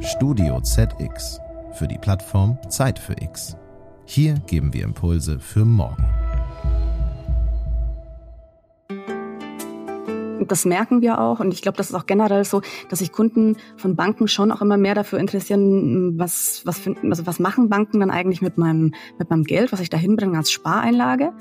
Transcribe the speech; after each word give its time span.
Studio 0.00 0.60
ZX 0.60 1.40
für 1.72 1.86
die 1.86 1.98
Plattform 1.98 2.58
Zeit 2.68 2.98
für 2.98 3.14
X. 3.20 3.56
Hier 4.04 4.34
geben 4.46 4.72
wir 4.72 4.84
Impulse 4.84 5.38
für 5.38 5.64
morgen. 5.64 6.04
Das 10.46 10.64
merken 10.64 11.02
wir 11.02 11.20
auch 11.20 11.40
und 11.40 11.52
ich 11.52 11.62
glaube, 11.62 11.76
das 11.76 11.90
ist 11.90 11.94
auch 11.94 12.06
generell 12.06 12.44
so, 12.44 12.62
dass 12.88 13.00
sich 13.00 13.12
Kunden 13.12 13.56
von 13.76 13.96
Banken 13.96 14.28
schon 14.28 14.50
auch 14.50 14.62
immer 14.62 14.76
mehr 14.76 14.94
dafür 14.94 15.18
interessieren, 15.18 16.18
was, 16.18 16.62
was, 16.64 16.78
finden, 16.78 17.10
also 17.10 17.26
was 17.26 17.38
machen 17.38 17.68
Banken 17.68 18.00
dann 18.00 18.10
eigentlich 18.10 18.40
mit 18.40 18.56
meinem, 18.56 18.94
mit 19.18 19.30
meinem 19.30 19.44
Geld, 19.44 19.72
was 19.72 19.80
ich 19.80 19.90
da 19.90 19.96
hinbringe 19.96 20.38
als 20.38 20.50
Spareinlage. 20.50 21.32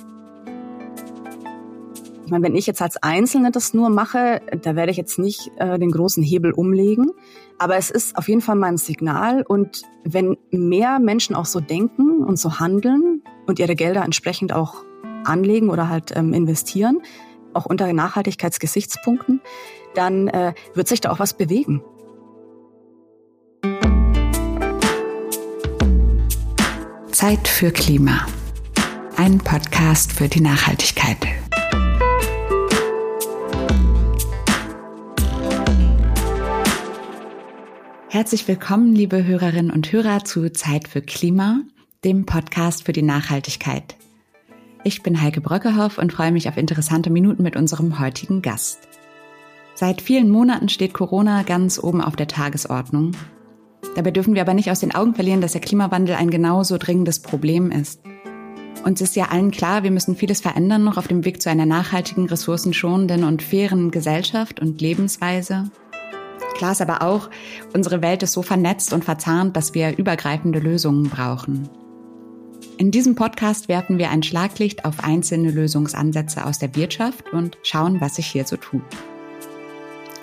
Ich 2.28 2.32
meine, 2.32 2.44
wenn 2.44 2.58
ich 2.58 2.68
jetzt 2.68 2.82
als 2.82 3.02
Einzelne 3.02 3.52
das 3.52 3.74
nur 3.74 3.90
mache, 3.90 4.42
da 4.62 4.76
werde 4.76 4.92
ich 4.92 4.98
jetzt 4.98 5.18
nicht 5.18 5.50
äh, 5.60 5.80
den 5.80 5.92
großen 5.92 6.22
Hebel 6.22 6.52
umlegen. 6.52 7.12
Aber 7.58 7.78
es 7.78 7.90
ist 7.90 8.18
auf 8.18 8.28
jeden 8.28 8.42
Fall 8.42 8.58
mal 8.58 8.68
ein 8.68 8.78
Signal. 8.78 9.44
Und 9.48 9.84
wenn 10.04 10.36
mehr 10.52 11.00
Menschen 11.00 11.38
auch 11.38 11.46
so 11.46 11.62
denken 11.62 12.26
und 12.26 12.38
so 12.38 12.60
handeln 12.60 13.24
und 13.46 13.60
ihre 13.60 13.78
Gelder 13.78 14.04
entsprechend 14.04 14.52
auch 14.52 14.84
anlegen 15.24 15.70
oder 15.70 15.88
halt 15.88 16.12
ähm, 16.18 16.34
investieren, 16.34 17.00
auch 17.54 17.66
unter 17.66 17.94
Nachhaltigkeitsgesichtspunkten, 17.94 19.40
dann 19.96 20.28
äh, 20.28 20.54
wird 20.74 20.90
sich 20.90 21.00
da 21.00 21.12
auch 21.12 21.20
was 21.20 21.34
bewegen. 21.34 21.82
Zeit 27.10 27.48
für 27.48 27.72
Klima. 27.72 28.26
Ein 29.16 29.38
Podcast 29.38 30.12
für 30.12 30.28
die 30.28 30.42
Nachhaltigkeit. 30.42 31.20
Herzlich 38.18 38.48
willkommen, 38.48 38.96
liebe 38.96 39.26
Hörerinnen 39.26 39.70
und 39.70 39.92
Hörer, 39.92 40.24
zu 40.26 40.52
Zeit 40.52 40.88
für 40.88 41.04
Klima, 41.04 41.62
dem 42.04 42.26
Podcast 42.26 42.86
für 42.86 42.92
die 42.92 43.04
Nachhaltigkeit. 43.04 43.96
Ich 44.84 45.04
bin 45.04 45.22
Heike 45.22 45.40
Bröckehoff 45.40 46.00
und 46.00 46.14
freue 46.14 46.32
mich 46.32 46.50
auf 46.50 46.58
interessante 46.58 47.12
Minuten 47.12 47.44
mit 47.44 47.56
unserem 47.56 48.00
heutigen 48.00 48.42
Gast. 48.42 48.88
Seit 49.76 50.02
vielen 50.02 50.32
Monaten 50.32 50.68
steht 50.68 50.96
Corona 50.96 51.44
ganz 51.44 51.78
oben 51.78 52.02
auf 52.02 52.16
der 52.16 52.28
Tagesordnung. 52.28 53.12
Dabei 53.96 54.10
dürfen 54.10 54.34
wir 54.34 54.42
aber 54.42 54.56
nicht 54.56 54.72
aus 54.72 54.80
den 54.80 54.96
Augen 54.96 55.14
verlieren, 55.14 55.42
dass 55.42 55.52
der 55.52 55.62
Klimawandel 55.62 56.16
ein 56.16 56.32
genauso 56.32 56.80
dringendes 56.80 57.20
Problem 57.20 57.70
ist. 57.70 58.02
Uns 58.84 59.00
ist 59.00 59.16
ja 59.16 59.26
allen 59.26 59.52
klar, 59.52 59.84
wir 59.84 59.92
müssen 59.92 60.16
vieles 60.16 60.42
verändern 60.42 60.84
noch 60.84 60.98
auf 60.98 61.08
dem 61.08 61.24
Weg 61.24 61.40
zu 61.40 61.52
einer 61.52 61.68
nachhaltigen, 61.68 62.26
ressourcenschonenden 62.26 63.24
und 63.24 63.44
fairen 63.44 63.92
Gesellschaft 63.92 64.60
und 64.60 64.82
Lebensweise. 64.82 65.70
Klar 66.58 66.72
ist 66.72 66.82
aber 66.82 67.04
auch, 67.04 67.30
unsere 67.74 68.02
Welt 68.02 68.24
ist 68.24 68.34
so 68.34 68.42
vernetzt 68.42 68.92
und 68.92 69.06
verzahnt, 69.06 69.56
dass 69.56 69.76
wir 69.76 69.96
übergreifende 69.98 70.58
Lösungen 70.58 71.08
brauchen. 71.10 71.70
In 72.80 72.90
diesem 72.90 73.14
Podcast 73.14 73.68
werfen 73.68 74.00
wir 74.00 74.10
ein 74.10 74.24
Schlaglicht 74.24 74.84
auf 74.84 75.04
einzelne 75.04 75.52
Lösungsansätze 75.52 76.46
aus 76.46 76.58
der 76.58 76.76
Wirtschaft 76.76 77.32
und 77.32 77.58
schauen, 77.62 78.02
was 78.02 78.16
sich 78.16 78.26
hier 78.26 78.46
so 78.46 78.58
tut. 78.58 78.82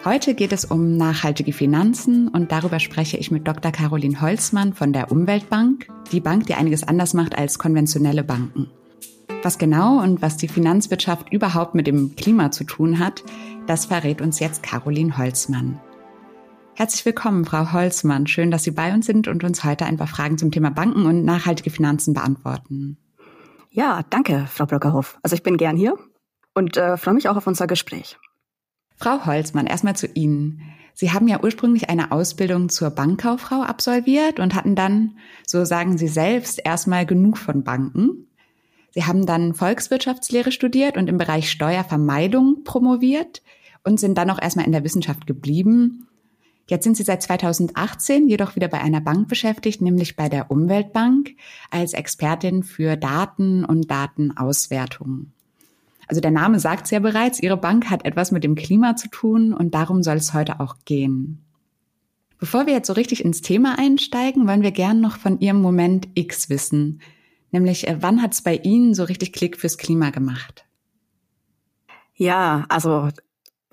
Heute 0.05 0.35
geht 0.35 0.53
es 0.53 0.65
um 0.65 0.97
nachhaltige 0.97 1.53
Finanzen 1.53 2.29
und 2.29 2.51
darüber 2.51 2.81
spreche 2.81 3.17
ich 3.17 3.31
mit 3.31 3.47
Dr. 3.47 3.71
Caroline 3.71 4.21
Holzmann 4.21 4.75
von 4.75 4.93
der 4.93 5.13
Umweltbank, 5.13 5.87
die 6.11 6.21
Bank, 6.21 6.47
die 6.47 6.55
einiges 6.55 6.83
anders 6.83 7.15
macht 7.15 7.39
als 7.39 7.59
konventionelle 7.59 8.25
Banken. 8.25 8.71
Was 9.43 9.57
genau 9.57 10.03
und 10.03 10.21
was 10.21 10.37
die 10.37 10.49
Finanzwirtschaft 10.49 11.33
überhaupt 11.33 11.75
mit 11.75 11.87
dem 11.87 12.17
Klima 12.17 12.51
zu 12.51 12.65
tun 12.65 12.99
hat, 12.99 13.23
das 13.67 13.87
verrät 13.87 14.21
uns 14.21 14.41
jetzt 14.41 14.63
Caroline 14.63 15.17
Holzmann. 15.17 15.81
Herzlich 16.77 17.07
willkommen, 17.07 17.45
Frau 17.45 17.73
Holzmann. 17.73 18.27
Schön, 18.27 18.51
dass 18.51 18.65
Sie 18.65 18.73
bei 18.73 18.93
uns 18.93 19.07
sind 19.07 19.29
und 19.29 19.45
uns 19.45 19.63
heute 19.63 19.87
ein 19.87 19.97
paar 19.97 20.09
Fragen 20.09 20.39
zum 20.39 20.51
Thema 20.51 20.71
Banken 20.71 21.07
und 21.07 21.25
nachhaltige 21.25 21.71
Finanzen 21.71 22.15
beantworten. 22.15 22.99
Ja, 23.71 24.03
danke, 24.11 24.49
Frau 24.51 24.67
Bröckerhoff. 24.67 25.17
Also 25.23 25.37
ich 25.37 25.45
bin 25.45 25.57
gern 25.57 25.77
hier 25.77 25.97
und 26.53 26.77
äh, 26.77 26.97
freue 26.97 27.15
mich 27.15 27.29
auch 27.29 27.37
auf 27.37 27.47
unser 27.47 27.69
Gespräch. 27.69 28.19
Frau 28.97 29.25
Holzmann, 29.25 29.69
erstmal 29.69 29.95
zu 29.95 30.09
Ihnen. 30.09 30.63
Sie 30.95 31.13
haben 31.13 31.29
ja 31.29 31.45
ursprünglich 31.45 31.91
eine 31.91 32.11
Ausbildung 32.11 32.69
zur 32.69 32.91
Bankkauffrau 32.91 33.63
absolviert 33.63 34.41
und 34.41 34.57
hatten 34.57 34.75
dann, 34.75 35.17
so 35.47 35.65
sagen 35.65 35.97
Sie 35.97 36.09
selbst, 36.09 36.61
erstmal 36.65 37.07
genug 37.07 37.39
von 37.39 37.63
Banken. 37.63 38.27
Sie 38.91 39.05
haben 39.05 39.27
dann 39.27 39.55
Volkswirtschaftslehre 39.55 40.51
studiert 40.51 40.97
und 40.97 41.09
im 41.09 41.19
Bereich 41.19 41.53
Steuervermeidung 41.53 42.65
promoviert 42.65 43.43
und 43.85 44.01
sind 44.01 44.19
dann 44.19 44.31
auch 44.31 44.43
erstmal 44.43 44.67
in 44.67 44.73
der 44.73 44.83
Wissenschaft 44.83 45.29
geblieben 45.29 46.09
Jetzt 46.67 46.85
sind 46.85 46.97
Sie 46.97 47.03
seit 47.03 47.23
2018 47.23 48.29
jedoch 48.29 48.57
wieder 48.57 48.69
bei 48.69 48.81
einer 48.81 49.01
Bank 49.01 49.29
beschäftigt, 49.29 49.83
nämlich 49.83 50.17
bei 50.17 50.29
der 50.29 50.51
Umweltbank 50.51 51.33
als 51.71 51.93
Expertin 51.93 52.63
für 52.63 52.97
Daten 52.97 53.65
und 53.65 53.91
Datenauswertung. 53.91 55.33
Also 56.09 56.21
der 56.21 56.31
Name 56.31 56.61
sagt 56.61 56.87
es 56.87 56.91
ja 56.91 57.01
bereits, 57.01 57.41
Ihre 57.41 57.57
Bank 57.57 57.91
hat 57.91 58.05
etwas 58.05 58.31
mit 58.31 58.45
dem 58.45 58.55
Klima 58.55 58.97
zu 58.97 59.09
tun 59.09 59.53
und 59.53 59.75
darum 59.75 60.03
soll 60.03 60.17
es 60.17 60.35
heute 60.35 60.61
auch 60.61 60.77
gehen. 60.85 61.45
Bevor 62.39 62.67
wir 62.67 62.75
jetzt 62.75 62.89
so 62.89 62.93
richtig 62.93 63.25
ins 63.25 63.41
Thema 63.41 63.79
einsteigen, 63.79 64.47
wollen 64.47 64.63
wir 64.63 64.73
gern 64.73 65.01
noch 65.01 65.19
von 65.19 65.41
Ihrem 65.41 65.61
Moment 65.61 66.09
X 66.15 66.51
wissen. 66.51 67.01
Nämlich, 67.53 67.89
äh, 67.89 67.99
wann 68.01 68.21
hat 68.21 68.33
es 68.33 68.43
bei 68.43 68.57
Ihnen 68.57 68.95
so 68.95 69.05
richtig 69.05 69.33
Klick 69.33 69.59
fürs 69.59 69.79
Klima 69.79 70.11
gemacht? 70.11 70.65
Ja, 72.17 72.67
also 72.69 73.09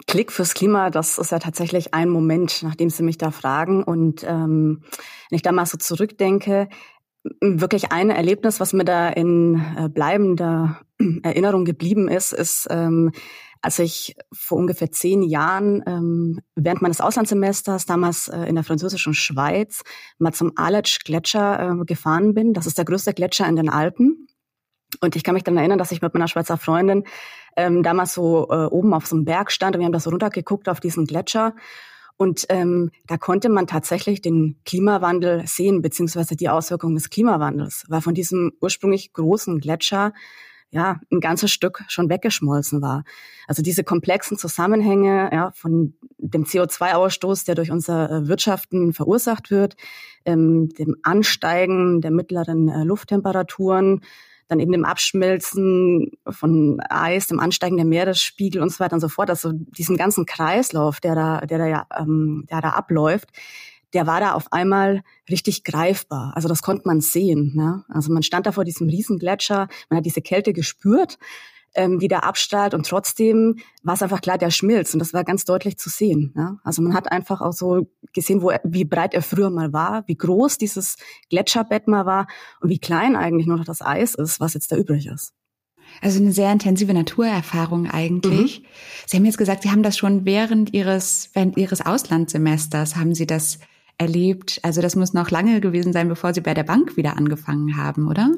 Klick 0.08 0.32
fürs 0.32 0.54
Klima, 0.54 0.90
das 0.90 1.18
ist 1.18 1.32
ja 1.32 1.40
tatsächlich 1.40 1.94
ein 1.94 2.10
Moment, 2.10 2.64
nachdem 2.64 2.90
Sie 2.90 3.04
mich 3.04 3.18
da 3.18 3.32
fragen. 3.32 3.84
Und 3.84 4.24
ähm, 4.24 4.84
wenn 5.30 5.36
ich 5.36 5.42
da 5.42 5.52
mal 5.52 5.66
so 5.66 5.78
zurückdenke, 5.78 6.70
wirklich 7.40 7.92
ein 7.92 8.10
Erlebnis, 8.10 8.60
was 8.60 8.74
mir 8.74 8.86
da 8.86 9.10
in 9.10 9.62
äh, 9.78 9.90
bleibender 9.90 10.82
Erinnerung 11.24 11.66
geblieben 11.66 12.08
ist, 12.08 12.34
ist, 12.34 12.68
ähm, 12.70 13.12
als 13.62 13.78
ich 13.78 14.16
vor 14.34 14.58
ungefähr 14.58 14.92
zehn 14.92 15.22
Jahren 15.22 15.84
ähm, 15.86 16.40
während 16.56 16.82
meines 16.82 17.00
Auslandssemesters, 17.00 17.86
damals 17.86 18.28
äh, 18.28 18.46
in 18.46 18.56
der 18.56 18.64
französischen 18.64 19.14
Schweiz, 19.14 19.84
mal 20.18 20.34
zum 20.34 20.54
Aletsch-Gletscher 20.56 21.80
äh, 21.82 21.86
gefahren 21.86 22.34
bin. 22.34 22.54
Das 22.54 22.66
ist 22.66 22.80
der 22.80 22.86
größte 22.86 23.14
Gletscher 23.14 23.48
in 23.48 23.56
den 23.56 23.70
Alpen. 23.70 24.28
Und 25.00 25.16
ich 25.16 25.24
kann 25.24 25.34
mich 25.34 25.44
dann 25.44 25.58
erinnern, 25.58 25.78
dass 25.78 25.92
ich 25.92 26.02
mit 26.02 26.14
meiner 26.14 26.28
Schweizer 26.28 26.58
Freundin 26.58 27.06
ähm, 27.56 27.84
damals 27.84 28.14
so 28.14 28.48
äh, 28.50 28.66
oben 28.66 28.94
auf 28.94 29.08
so 29.08 29.16
einem 29.16 29.26
Berg 29.26 29.52
stand 29.52 29.76
und 29.76 29.80
wir 29.80 29.86
haben 29.86 29.94
da 29.94 30.00
so 30.00 30.10
runtergeguckt 30.10 30.70
auf 30.70 30.80
diesen 30.80 31.06
Gletscher. 31.06 31.56
Und 32.18 32.46
ähm, 32.50 32.92
da 33.08 33.18
konnte 33.18 33.50
man 33.50 33.66
tatsächlich 33.66 34.22
den 34.22 34.58
Klimawandel 34.64 35.48
sehen, 35.48 35.82
beziehungsweise 35.82 36.36
die 36.36 36.50
Auswirkungen 36.50 36.96
des 36.96 37.10
Klimawandels, 37.10 37.86
weil 37.88 38.02
von 38.02 38.14
diesem 38.14 38.52
ursprünglich 38.62 39.12
großen 39.14 39.60
Gletscher 39.60 40.14
ja 40.72 41.00
ein 41.12 41.20
ganzes 41.20 41.52
Stück 41.52 41.84
schon 41.88 42.10
weggeschmolzen 42.10 42.82
war. 42.82 43.04
Also 43.48 43.62
diese 43.62 43.84
komplexen 43.84 44.38
Zusammenhänge 44.38 45.30
ja, 45.32 45.52
von 45.54 45.96
dem 46.18 46.46
CO2-Ausstoß, 46.46 47.46
der 47.46 47.56
durch 47.56 47.72
unser 47.72 48.10
äh, 48.10 48.28
Wirtschaften 48.28 48.94
verursacht 48.94 49.52
wird, 49.52 49.76
ähm, 50.24 50.70
dem 50.70 50.96
Ansteigen 51.04 52.02
der 52.02 52.12
mittleren 52.12 52.70
äh, 52.70 52.84
Lufttemperaturen, 52.84 54.02
dann 54.52 54.60
eben 54.60 54.74
dem 54.74 54.84
Abschmelzen 54.84 56.12
von 56.30 56.82
Eis, 56.90 57.28
dem 57.28 57.40
Ansteigen 57.40 57.78
der 57.78 57.86
Meeresspiegel 57.86 58.62
und 58.62 58.70
so 58.70 58.82
weiter 58.82 58.96
und 58.96 59.00
so 59.00 59.08
fort. 59.08 59.30
Also 59.30 59.54
diesen 59.54 59.96
ganzen 59.96 60.26
Kreislauf, 60.26 61.00
der 61.00 61.16
da, 61.16 61.40
der 61.40 61.58
da 61.58 61.66
ja, 61.66 61.88
ähm, 61.98 62.46
der 62.52 62.60
da 62.60 62.72
abläuft, 62.72 63.30
der 63.94 64.08
war 64.08 64.20
da 64.20 64.34
auf 64.34 64.52
einmal 64.52 65.04
richtig 65.30 65.64
greifbar. 65.64 66.34
Also 66.36 66.50
das 66.50 66.62
konnte 66.62 66.84
man 66.86 67.00
sehen. 67.00 67.54
Ne? 67.56 67.86
Also 67.88 68.12
man 68.12 68.24
stand 68.24 68.46
da 68.46 68.52
vor 68.52 68.66
diesem 68.66 68.90
Riesengletscher, 68.90 69.70
man 69.90 69.98
hat 69.98 70.06
diese 70.06 70.22
Kälte 70.22 70.52
gespürt, 70.52 71.18
ähm, 71.76 72.00
die 72.00 72.08
da 72.08 72.20
abstrahlt 72.20 72.74
und 72.74 72.86
trotzdem 72.86 73.58
war 73.84 73.94
es 73.94 74.02
einfach 74.02 74.22
klar, 74.22 74.38
der 74.38 74.52
schmilzt 74.52 74.94
und 74.94 75.00
das 75.00 75.14
war 75.14 75.24
ganz 75.24 75.46
deutlich 75.46 75.78
zu 75.78 75.90
sehen. 75.90 76.34
Ja? 76.36 76.58
Also 76.64 76.82
man 76.82 76.94
hat 76.94 77.12
einfach 77.12 77.42
auch 77.42 77.54
so 77.54 77.88
gesehen, 78.14 78.42
wo 78.42 78.50
er, 78.50 78.62
wie 78.64 78.86
breit 78.86 79.14
er 79.14 79.22
früher 79.22 79.50
mal 79.50 79.74
war, 79.74 80.04
wie 80.08 80.16
groß 80.16 80.58
dieses 80.58 80.98
Gletscherbett 81.30 81.88
mal 81.88 82.06
war 82.06 82.28
und 82.60 82.70
wie 82.70 82.80
klein 82.80 83.16
eigentlich 83.16 83.48
nur 83.48 83.58
noch 83.58 83.66
das 83.66 83.82
Eis 83.82 84.16
ist, 84.16 84.40
was 84.40 84.54
jetzt 84.54 84.72
da 84.72 84.76
übrig 84.76 85.08
ist. 85.08 85.34
Also 86.02 86.22
eine 86.22 86.32
sehr 86.32 86.52
intensive 86.52 86.94
Naturerfahrung 86.94 87.90
eigentlich. 87.90 88.62
Mhm. 88.62 88.66
Sie 89.08 89.18
haben 89.18 89.26
jetzt 89.26 89.38
gesagt, 89.38 89.64
Sie 89.64 89.72
haben 89.72 89.84
das 89.84 89.98
schon 89.98 90.26
während 90.26 90.74
Ihres, 90.74 91.30
während 91.34 91.58
Ihres 91.58 91.86
Auslandssemesters 91.86 92.96
haben 92.96 93.14
Sie 93.14 93.28
das 93.28 93.60
erlebt. 93.98 94.60
Also 94.64 94.82
das 94.82 94.96
muss 94.96 95.14
noch 95.14 95.30
lange 95.32 95.60
gewesen 95.60 95.92
sein, 95.92 96.08
bevor 96.08 96.34
Sie 96.34 96.42
bei 96.42 96.54
der 96.54 96.64
Bank 96.64 96.96
wieder 96.96 97.18
angefangen 97.18 97.78
haben, 97.78 98.08
oder? 98.08 98.32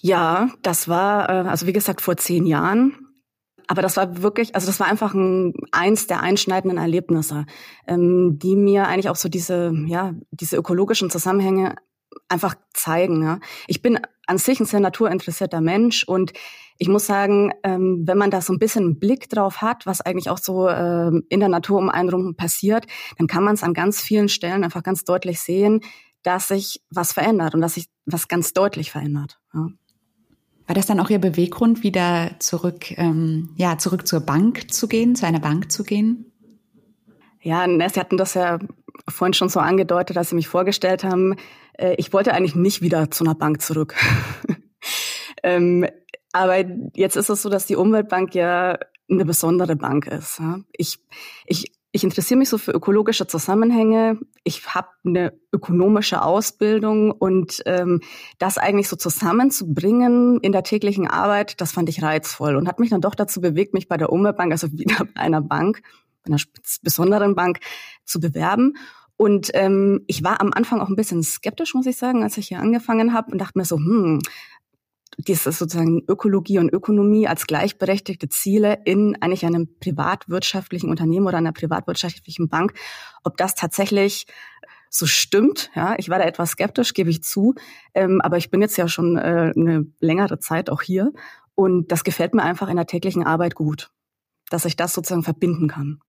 Ja, 0.00 0.50
das 0.62 0.88
war, 0.88 1.28
äh, 1.28 1.48
also 1.48 1.66
wie 1.66 1.72
gesagt, 1.72 2.00
vor 2.00 2.16
zehn 2.16 2.46
Jahren. 2.46 2.96
Aber 3.66 3.82
das 3.82 3.96
war 3.96 4.22
wirklich, 4.22 4.54
also 4.54 4.66
das 4.66 4.80
war 4.80 4.86
einfach 4.86 5.12
ein, 5.12 5.52
eins 5.72 6.06
der 6.06 6.22
einschneidenden 6.22 6.78
Erlebnisse, 6.78 7.44
ähm, 7.86 8.38
die 8.38 8.56
mir 8.56 8.86
eigentlich 8.86 9.10
auch 9.10 9.16
so 9.16 9.28
diese, 9.28 9.72
ja, 9.86 10.14
diese 10.30 10.56
ökologischen 10.56 11.10
Zusammenhänge 11.10 11.74
einfach 12.28 12.54
zeigen. 12.72 13.22
Ja. 13.22 13.40
Ich 13.66 13.82
bin 13.82 14.00
an 14.26 14.38
sich 14.38 14.60
ein 14.60 14.66
sehr 14.66 14.80
naturinteressierter 14.80 15.60
Mensch 15.60 16.04
und 16.04 16.32
ich 16.78 16.88
muss 16.88 17.06
sagen, 17.06 17.52
ähm, 17.64 18.04
wenn 18.06 18.18
man 18.18 18.30
da 18.30 18.40
so 18.40 18.52
ein 18.52 18.58
bisschen 18.58 18.84
einen 18.84 18.98
Blick 19.00 19.28
drauf 19.28 19.60
hat, 19.60 19.84
was 19.84 20.00
eigentlich 20.00 20.30
auch 20.30 20.38
so 20.38 20.68
ähm, 20.68 21.24
in 21.28 21.40
der 21.40 21.48
Natur 21.48 21.78
um 21.78 21.90
einen 21.90 22.08
rum 22.08 22.36
passiert, 22.36 22.86
dann 23.18 23.26
kann 23.26 23.42
man 23.42 23.54
es 23.54 23.62
an 23.62 23.74
ganz 23.74 24.00
vielen 24.00 24.28
Stellen 24.28 24.64
einfach 24.64 24.82
ganz 24.82 25.04
deutlich 25.04 25.40
sehen, 25.40 25.80
dass 26.22 26.48
sich 26.48 26.82
was 26.90 27.12
verändert 27.12 27.54
und 27.54 27.60
dass 27.60 27.74
sich 27.74 27.88
was 28.06 28.28
ganz 28.28 28.52
deutlich 28.52 28.92
verändert. 28.92 29.40
Ja. 29.52 29.68
War 30.68 30.74
das 30.74 30.84
dann 30.84 31.00
auch 31.00 31.08
Ihr 31.08 31.18
Beweggrund, 31.18 31.82
wieder 31.82 32.32
zurück, 32.40 32.90
ähm, 32.98 33.48
ja, 33.56 33.78
zurück 33.78 34.06
zur 34.06 34.20
Bank 34.20 34.70
zu 34.70 34.86
gehen, 34.86 35.16
zu 35.16 35.26
einer 35.26 35.40
Bank 35.40 35.72
zu 35.72 35.82
gehen? 35.82 36.30
Ja, 37.40 37.66
Sie 37.66 37.98
hatten 37.98 38.18
das 38.18 38.34
ja 38.34 38.58
vorhin 39.08 39.32
schon 39.32 39.48
so 39.48 39.60
angedeutet, 39.60 40.18
als 40.18 40.28
Sie 40.28 40.34
mich 40.34 40.46
vorgestellt 40.46 41.04
haben. 41.04 41.36
Äh, 41.72 41.94
ich 41.96 42.12
wollte 42.12 42.34
eigentlich 42.34 42.54
nicht 42.54 42.82
wieder 42.82 43.10
zu 43.10 43.24
einer 43.24 43.34
Bank 43.34 43.62
zurück. 43.62 43.94
ähm, 45.42 45.86
aber 46.32 46.58
jetzt 46.94 47.16
ist 47.16 47.30
es 47.30 47.40
so, 47.40 47.48
dass 47.48 47.64
die 47.64 47.76
Umweltbank 47.76 48.34
ja 48.34 48.78
eine 49.10 49.24
besondere 49.24 49.74
Bank 49.74 50.06
ist. 50.06 50.42
Ich, 50.72 50.98
ich, 51.46 51.72
ich 51.90 52.04
interessiere 52.04 52.38
mich 52.38 52.50
so 52.50 52.58
für 52.58 52.72
ökologische 52.72 53.26
Zusammenhänge. 53.26 54.18
Ich 54.44 54.74
habe 54.74 54.88
eine 55.04 55.32
ökonomische 55.52 56.22
Ausbildung 56.22 57.10
und 57.12 57.62
ähm, 57.64 58.02
das 58.38 58.58
eigentlich 58.58 58.88
so 58.88 58.96
zusammenzubringen 58.96 60.38
in 60.40 60.52
der 60.52 60.64
täglichen 60.64 61.08
Arbeit, 61.08 61.60
das 61.60 61.72
fand 61.72 61.88
ich 61.88 62.02
reizvoll 62.02 62.56
und 62.56 62.68
hat 62.68 62.78
mich 62.78 62.90
dann 62.90 63.00
doch 63.00 63.14
dazu 63.14 63.40
bewegt, 63.40 63.72
mich 63.72 63.88
bei 63.88 63.96
der 63.96 64.12
Umweltbank, 64.12 64.52
also 64.52 64.70
wieder 64.72 65.06
bei 65.14 65.20
einer 65.20 65.40
Bank, 65.40 65.82
einer 66.24 66.38
besonderen 66.82 67.34
Bank, 67.34 67.60
zu 68.04 68.20
bewerben. 68.20 68.74
Und 69.16 69.50
ähm, 69.54 70.04
ich 70.06 70.22
war 70.22 70.40
am 70.40 70.52
Anfang 70.52 70.80
auch 70.80 70.88
ein 70.88 70.94
bisschen 70.94 71.22
skeptisch, 71.24 71.74
muss 71.74 71.86
ich 71.86 71.96
sagen, 71.96 72.22
als 72.22 72.36
ich 72.36 72.48
hier 72.48 72.60
angefangen 72.60 73.14
habe 73.14 73.32
und 73.32 73.38
dachte 73.38 73.58
mir 73.58 73.64
so, 73.64 73.76
hm, 73.76 74.20
diese 75.18 75.50
sozusagen 75.50 76.02
Ökologie 76.08 76.58
und 76.58 76.72
Ökonomie 76.72 77.26
als 77.26 77.46
gleichberechtigte 77.46 78.28
Ziele 78.28 78.78
in 78.84 79.16
eigentlich 79.20 79.44
einem 79.44 79.68
privatwirtschaftlichen 79.80 80.88
Unternehmen 80.88 81.26
oder 81.26 81.38
einer 81.38 81.52
privatwirtschaftlichen 81.52 82.48
Bank, 82.48 82.74
ob 83.24 83.36
das 83.36 83.54
tatsächlich 83.54 84.26
so 84.90 85.06
stimmt. 85.06 85.70
Ja, 85.74 85.96
ich 85.98 86.08
war 86.08 86.18
da 86.18 86.24
etwas 86.24 86.50
skeptisch, 86.50 86.94
gebe 86.94 87.10
ich 87.10 87.22
zu, 87.22 87.54
ähm, 87.94 88.20
aber 88.20 88.36
ich 88.36 88.50
bin 88.50 88.62
jetzt 88.62 88.76
ja 88.76 88.88
schon 88.88 89.16
äh, 89.16 89.52
eine 89.54 89.86
längere 90.00 90.38
Zeit 90.38 90.70
auch 90.70 90.82
hier 90.82 91.12
und 91.54 91.90
das 91.90 92.04
gefällt 92.04 92.34
mir 92.34 92.42
einfach 92.42 92.68
in 92.68 92.76
der 92.76 92.86
täglichen 92.86 93.24
Arbeit 93.24 93.54
gut, 93.54 93.90
dass 94.50 94.64
ich 94.64 94.76
das 94.76 94.94
sozusagen 94.94 95.24
verbinden 95.24 95.68
kann. 95.68 96.00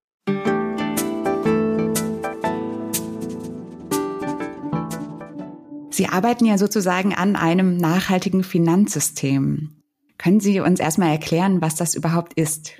Sie 5.99 6.07
arbeiten 6.07 6.45
ja 6.45 6.57
sozusagen 6.57 7.13
an 7.13 7.35
einem 7.35 7.75
nachhaltigen 7.75 8.45
Finanzsystem. 8.45 9.83
Können 10.17 10.39
Sie 10.39 10.61
uns 10.61 10.79
erstmal 10.79 11.09
erklären, 11.09 11.61
was 11.61 11.75
das 11.75 11.93
überhaupt 11.93 12.35
ist? 12.35 12.71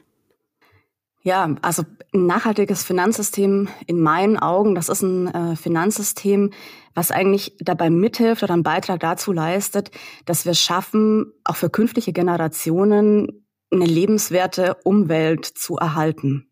Ja, 1.22 1.54
also 1.62 1.84
ein 2.14 2.28
nachhaltiges 2.28 2.84
Finanzsystem 2.84 3.68
in 3.88 4.00
meinen 4.00 4.38
Augen, 4.38 4.74
das 4.74 4.88
ist 4.88 5.02
ein 5.02 5.28
äh, 5.28 5.58
Finanzsystem, 5.58 6.52
was 6.94 7.12
eigentlich 7.12 7.58
dabei 7.60 7.90
mithilft 7.90 8.42
oder 8.42 8.54
einen 8.54 8.64
Beitrag 8.64 9.02
dazu 9.02 9.34
leistet, 9.34 9.92
dass 10.24 10.46
wir 10.46 10.54
schaffen, 10.54 11.34
auch 11.44 11.58
für 11.58 11.70
künftige 11.70 12.14
Generationen 12.14 13.46
eine 13.70 13.86
lebenswerte 13.86 14.78
Umwelt 14.86 15.46
zu 15.46 15.76
erhalten. 15.76 16.48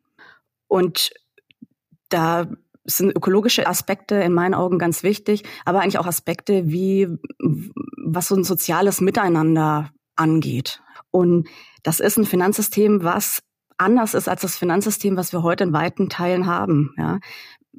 Und 0.67 1.11
da 2.09 2.49
sind 2.87 3.15
ökologische 3.15 3.67
Aspekte 3.67 4.15
in 4.15 4.33
meinen 4.33 4.53
Augen 4.53 4.79
ganz 4.79 5.03
wichtig, 5.03 5.43
aber 5.65 5.81
eigentlich 5.81 5.99
auch 5.99 6.07
Aspekte 6.07 6.67
wie, 6.67 7.07
was 7.39 8.29
so 8.29 8.35
ein 8.35 8.43
soziales 8.43 9.01
Miteinander 9.01 9.91
angeht. 10.15 10.81
Und 11.11 11.47
das 11.83 11.99
ist 11.99 12.17
ein 12.17 12.25
Finanzsystem, 12.25 13.03
was 13.03 13.41
anders 13.77 14.13
ist 14.13 14.27
als 14.27 14.41
das 14.41 14.57
Finanzsystem, 14.57 15.17
was 15.17 15.33
wir 15.33 15.43
heute 15.43 15.65
in 15.65 15.73
weiten 15.73 16.09
Teilen 16.09 16.47
haben, 16.47 16.93
ja. 16.97 17.19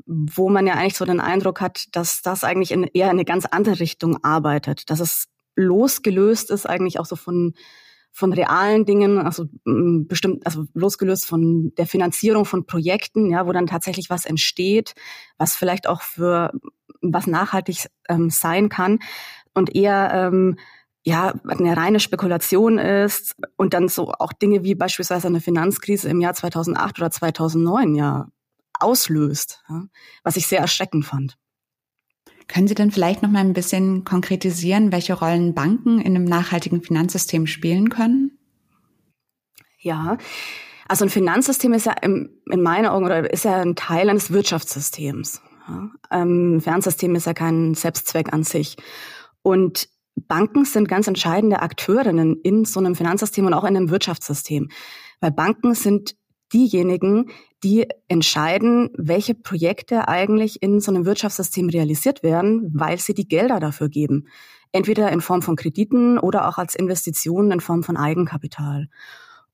Wo 0.06 0.49
man 0.49 0.66
ja 0.66 0.75
eigentlich 0.75 0.96
so 0.96 1.05
den 1.05 1.19
Eindruck 1.19 1.61
hat, 1.61 1.87
dass 1.93 2.22
das 2.22 2.44
eigentlich 2.44 2.70
in 2.70 2.84
eher 2.84 3.06
in 3.06 3.12
eine 3.12 3.25
ganz 3.25 3.46
andere 3.46 3.81
Richtung 3.81 4.22
arbeitet, 4.22 4.90
dass 4.90 5.00
es 5.00 5.26
losgelöst 5.56 6.52
ist 6.52 6.66
eigentlich 6.66 7.00
auch 7.00 7.06
so 7.06 7.16
von 7.16 7.54
von 8.19 8.32
realen 8.32 8.85
Dingen, 8.85 9.19
also 9.19 9.44
mm, 9.65 10.09
bestimmt, 10.09 10.44
also 10.44 10.65
losgelöst 10.75 11.25
von 11.25 11.73
der 11.76 11.87
Finanzierung 11.87 12.44
von 12.47 12.67
Projekten, 12.67 13.31
ja, 13.31 13.47
wo 13.47 13.53
dann 13.53 13.69
tatsächlich 13.69 14.11
was 14.11 14.26
entsteht, 14.26 14.97
was 15.37 15.55
vielleicht 15.55 15.87
auch 15.87 16.03
für 16.03 16.50
was 17.00 17.29
nachhaltig 17.29 17.87
ähm, 18.09 18.29
sein 18.29 18.69
kann 18.69 18.99
und 19.55 19.73
eher 19.73 20.11
ähm, 20.12 20.59
ja 21.05 21.32
eine 21.47 21.76
reine 21.76 22.00
Spekulation 22.00 22.79
ist 22.79 23.37
und 23.56 23.73
dann 23.73 23.87
so 23.87 24.11
auch 24.11 24.32
Dinge 24.32 24.64
wie 24.64 24.75
beispielsweise 24.75 25.29
eine 25.29 25.41
Finanzkrise 25.41 26.09
im 26.09 26.21
Jahr 26.21 26.35
2008 26.35 26.99
oder 26.99 27.12
2009 27.12 27.94
ja 27.94 28.26
auslöst, 28.81 29.62
ja, 29.69 29.85
was 30.25 30.37
ich 30.37 30.49
sehr 30.49 30.59
erschreckend 30.59 31.05
fand. 31.05 31.38
Können 32.49 32.67
Sie 32.67 32.75
denn 32.75 32.91
vielleicht 32.91 33.23
noch 33.23 33.31
mal 33.31 33.41
ein 33.41 33.53
bisschen 33.53 34.05
konkretisieren, 34.05 34.91
welche 34.91 35.15
Rollen 35.15 35.55
Banken 35.55 36.00
in 36.00 36.17
einem 36.17 36.25
nachhaltigen 36.25 36.83
Finanzsystem 36.83 37.47
spielen 37.47 37.91
können? 37.91 38.39
Ja, 39.81 40.17
also 40.89 41.05
ein 41.05 41.11
Finanzsystem 41.11 41.75
ist 41.75 41.87
ja 41.87 41.93
im, 41.93 42.31
in 42.50 42.62
meinen 42.62 42.87
Augen 42.87 43.05
oder 43.05 43.31
ist 43.31 43.45
ja 43.45 43.61
ein 43.61 43.77
Teil 43.77 44.09
eines 44.09 44.33
Wirtschaftssystems. 44.33 45.43
Ja, 45.69 45.91
ähm, 46.11 46.56
ein 46.56 46.61
Finanzsystem 46.62 47.15
ist 47.15 47.27
ja 47.27 47.35
kein 47.35 47.75
Selbstzweck 47.75 48.33
an 48.33 48.43
sich. 48.43 48.77
Und 49.43 49.91
Banken 50.17 50.65
sind 50.65 50.89
ganz 50.89 51.06
entscheidende 51.06 51.61
Akteurinnen 51.61 52.41
in 52.43 52.65
so 52.65 52.81
einem 52.81 52.97
Finanzsystem 52.97 53.47
und 53.47 53.55
auch 53.55 53.65
in 53.65 53.77
einem 53.77 53.91
Wirtschaftssystem. 53.91 54.71
Weil 55.21 55.31
Banken 55.33 55.75
sind 55.75 56.17
diejenigen, 56.53 57.31
die 57.64 57.88
entscheiden, 58.06 58.90
welche 58.96 59.34
Projekte 59.34 60.08
eigentlich 60.08 60.62
in 60.62 60.81
so 60.81 60.93
einem 60.93 61.05
Wirtschaftssystem 61.05 61.69
realisiert 61.69 62.22
werden, 62.22 62.70
weil 62.72 62.99
sie 62.99 63.14
die 63.14 63.26
Gelder 63.26 63.58
dafür 63.60 63.88
geben. 63.88 64.28
Entweder 64.70 65.10
in 65.10 65.20
Form 65.20 65.43
von 65.43 65.56
Krediten 65.56 66.19
oder 66.19 66.49
auch 66.49 66.58
als 66.58 66.75
Investitionen 66.75 67.50
in 67.50 67.60
Form 67.60 67.82
von 67.82 67.96
Eigenkapital. 67.96 68.88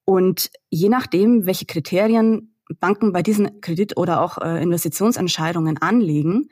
Und 0.04 0.50
je 0.70 0.88
nachdem, 0.88 1.46
welche 1.46 1.66
Kriterien 1.66 2.54
Banken 2.80 3.12
bei 3.12 3.22
diesen 3.22 3.60
Kredit- 3.60 3.96
oder 3.96 4.20
auch 4.20 4.38
äh, 4.38 4.62
Investitionsentscheidungen 4.62 5.78
anlegen, 5.78 6.48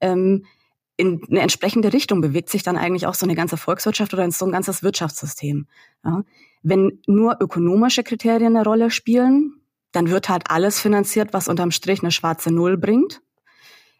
ähm, 0.00 0.44
in 0.96 1.22
eine 1.30 1.40
entsprechende 1.40 1.92
Richtung 1.92 2.20
bewegt 2.20 2.50
sich 2.50 2.62
dann 2.62 2.76
eigentlich 2.76 3.06
auch 3.06 3.14
so 3.14 3.24
eine 3.24 3.34
ganze 3.34 3.56
Volkswirtschaft 3.56 4.12
oder 4.12 4.30
so 4.30 4.44
ein 4.44 4.52
ganzes 4.52 4.82
Wirtschaftssystem. 4.82 5.66
Ja. 6.04 6.24
Wenn 6.62 7.00
nur 7.06 7.38
ökonomische 7.40 8.02
Kriterien 8.02 8.54
eine 8.54 8.64
Rolle 8.64 8.90
spielen, 8.90 9.59
dann 9.92 10.10
wird 10.10 10.28
halt 10.28 10.50
alles 10.50 10.80
finanziert, 10.80 11.32
was 11.32 11.48
unterm 11.48 11.70
Strich 11.70 12.02
eine 12.02 12.12
schwarze 12.12 12.52
Null 12.52 12.76
bringt. 12.76 13.20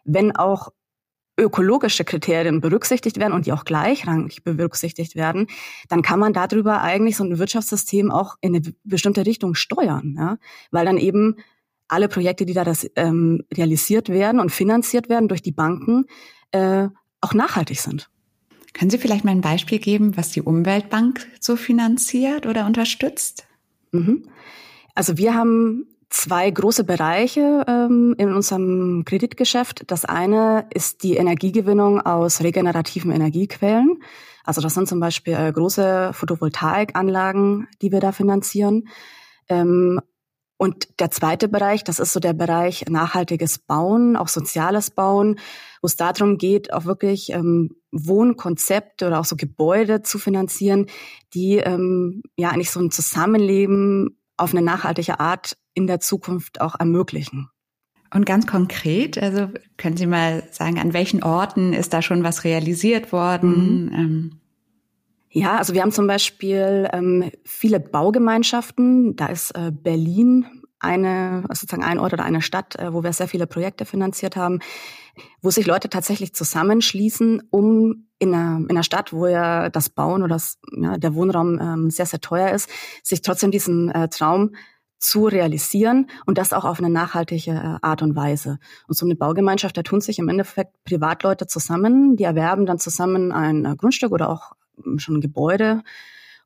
Wenn 0.03 0.35
auch 0.35 0.69
ökologische 1.37 2.03
Kriterien 2.03 2.61
berücksichtigt 2.61 3.17
werden 3.17 3.33
und 3.33 3.45
die 3.45 3.53
auch 3.53 3.65
gleichrangig 3.65 4.43
berücksichtigt 4.43 5.15
werden, 5.15 5.47
dann 5.89 6.01
kann 6.01 6.19
man 6.19 6.33
darüber 6.33 6.81
eigentlich 6.81 7.17
so 7.17 7.23
ein 7.23 7.39
Wirtschaftssystem 7.39 8.11
auch 8.11 8.35
in 8.41 8.55
eine 8.55 8.73
bestimmte 8.83 9.25
Richtung 9.25 9.55
steuern, 9.55 10.15
ja? 10.17 10.37
weil 10.71 10.85
dann 10.85 10.97
eben 10.97 11.37
alle 11.87 12.07
Projekte, 12.07 12.45
die 12.45 12.53
da 12.53 12.63
das, 12.63 12.89
ähm, 12.95 13.43
realisiert 13.53 14.09
werden 14.09 14.39
und 14.39 14.51
finanziert 14.51 15.09
werden 15.09 15.27
durch 15.27 15.41
die 15.41 15.51
Banken, 15.51 16.05
äh, 16.51 16.87
auch 17.21 17.33
nachhaltig 17.33 17.79
sind. 17.79 18.09
Können 18.73 18.89
Sie 18.89 18.97
vielleicht 18.97 19.25
mal 19.25 19.31
ein 19.31 19.41
Beispiel 19.41 19.79
geben, 19.79 20.15
was 20.15 20.31
die 20.31 20.41
Umweltbank 20.41 21.27
so 21.39 21.55
finanziert 21.55 22.45
oder 22.45 22.65
unterstützt? 22.65 23.45
Mhm. 23.91 24.23
Also 24.95 25.17
wir 25.17 25.33
haben 25.35 25.85
zwei 26.09 26.51
große 26.51 26.83
Bereiche 26.83 27.63
ähm, 27.67 28.15
in 28.17 28.33
unserem 28.33 29.03
Kreditgeschäft. 29.05 29.83
Das 29.87 30.05
eine 30.05 30.67
ist 30.73 31.03
die 31.03 31.15
Energiegewinnung 31.15 32.01
aus 32.01 32.41
regenerativen 32.41 33.11
Energiequellen. 33.11 34.03
Also 34.43 34.61
das 34.61 34.73
sind 34.73 34.87
zum 34.87 34.99
Beispiel 34.99 35.33
äh, 35.33 35.51
große 35.51 36.11
Photovoltaikanlagen, 36.13 37.67
die 37.81 37.91
wir 37.91 38.01
da 38.01 38.11
finanzieren. 38.11 38.89
Ähm, 39.47 40.01
und 40.57 40.99
der 40.99 41.09
zweite 41.09 41.47
Bereich, 41.47 41.83
das 41.83 41.99
ist 41.99 42.13
so 42.13 42.19
der 42.19 42.33
Bereich 42.33 42.85
nachhaltiges 42.87 43.57
Bauen, 43.57 44.15
auch 44.15 44.27
soziales 44.27 44.91
Bauen, 44.91 45.39
wo 45.81 45.87
es 45.87 45.95
darum 45.95 46.37
geht, 46.37 46.71
auch 46.71 46.85
wirklich 46.85 47.31
ähm, 47.31 47.77
Wohnkonzepte 47.91 49.07
oder 49.07 49.19
auch 49.19 49.25
so 49.25 49.35
Gebäude 49.35 50.03
zu 50.03 50.19
finanzieren, 50.19 50.85
die 51.33 51.57
ähm, 51.57 52.21
ja 52.37 52.49
eigentlich 52.49 52.69
so 52.69 52.79
ein 52.79 52.91
Zusammenleben 52.91 54.20
auf 54.41 54.53
eine 54.53 54.61
nachhaltige 54.61 55.19
Art 55.19 55.57
in 55.73 55.87
der 55.87 55.99
Zukunft 55.99 56.61
auch 56.61 56.79
ermöglichen. 56.79 57.49
Und 58.13 58.25
ganz 58.25 58.45
konkret, 58.45 59.17
also 59.17 59.47
können 59.77 59.95
Sie 59.95 60.05
mal 60.05 60.43
sagen, 60.51 60.79
an 60.79 60.93
welchen 60.93 61.23
Orten 61.23 61.71
ist 61.71 61.93
da 61.93 62.01
schon 62.01 62.23
was 62.23 62.43
realisiert 62.43 63.13
worden? 63.13 63.85
Mhm. 63.85 63.93
Ähm. 63.93 64.31
Ja, 65.29 65.57
also 65.57 65.73
wir 65.73 65.81
haben 65.81 65.93
zum 65.93 66.07
Beispiel 66.07 66.89
ähm, 66.91 67.31
viele 67.45 67.79
Baugemeinschaften. 67.79 69.15
Da 69.15 69.27
ist 69.27 69.51
äh, 69.51 69.71
Berlin 69.71 70.45
eine, 70.81 71.43
sozusagen 71.49 71.83
ein 71.83 71.99
Ort 71.99 72.13
oder 72.13 72.25
eine 72.25 72.41
Stadt, 72.41 72.75
äh, 72.77 72.93
wo 72.93 73.03
wir 73.03 73.13
sehr 73.13 73.27
viele 73.27 73.47
Projekte 73.47 73.85
finanziert 73.85 74.35
haben, 74.35 74.59
wo 75.41 75.51
sich 75.51 75.65
Leute 75.65 75.89
tatsächlich 75.89 76.33
zusammenschließen, 76.33 77.43
um 77.51 78.07
in 78.17 78.33
einer, 78.33 78.57
in 78.57 78.71
einer 78.71 78.83
Stadt, 78.83 79.13
wo 79.13 79.27
ja 79.27 79.69
das 79.69 79.89
Bauen 79.89 80.23
oder 80.23 80.35
das, 80.35 80.59
ja, 80.71 80.97
der 80.97 81.13
Wohnraum 81.15 81.59
ähm, 81.59 81.89
sehr, 81.89 82.05
sehr 82.05 82.21
teuer 82.21 82.51
ist, 82.51 82.69
sich 83.03 83.21
trotzdem 83.21 83.51
diesen 83.51 83.89
äh, 83.89 84.09
Traum 84.09 84.51
zu 84.97 85.27
realisieren 85.27 86.07
und 86.25 86.37
das 86.37 86.53
auch 86.53 86.63
auf 86.63 86.79
eine 86.79 86.89
nachhaltige 86.89 87.51
äh, 87.51 87.77
Art 87.81 88.01
und 88.01 88.15
Weise. 88.15 88.59
Und 88.87 88.95
so 88.95 89.05
eine 89.05 89.15
Baugemeinschaft, 89.15 89.75
da 89.75 89.83
tun 89.83 90.01
sich 90.01 90.19
im 90.19 90.29
Endeffekt 90.29 90.83
Privatleute 90.83 91.47
zusammen, 91.47 92.15
die 92.15 92.23
erwerben 92.23 92.65
dann 92.65 92.77
zusammen 92.77 93.31
ein 93.31 93.65
äh, 93.65 93.75
Grundstück 93.75 94.11
oder 94.11 94.29
auch 94.29 94.53
ähm, 94.85 94.99
schon 94.99 95.15
ein 95.15 95.21
Gebäude 95.21 95.83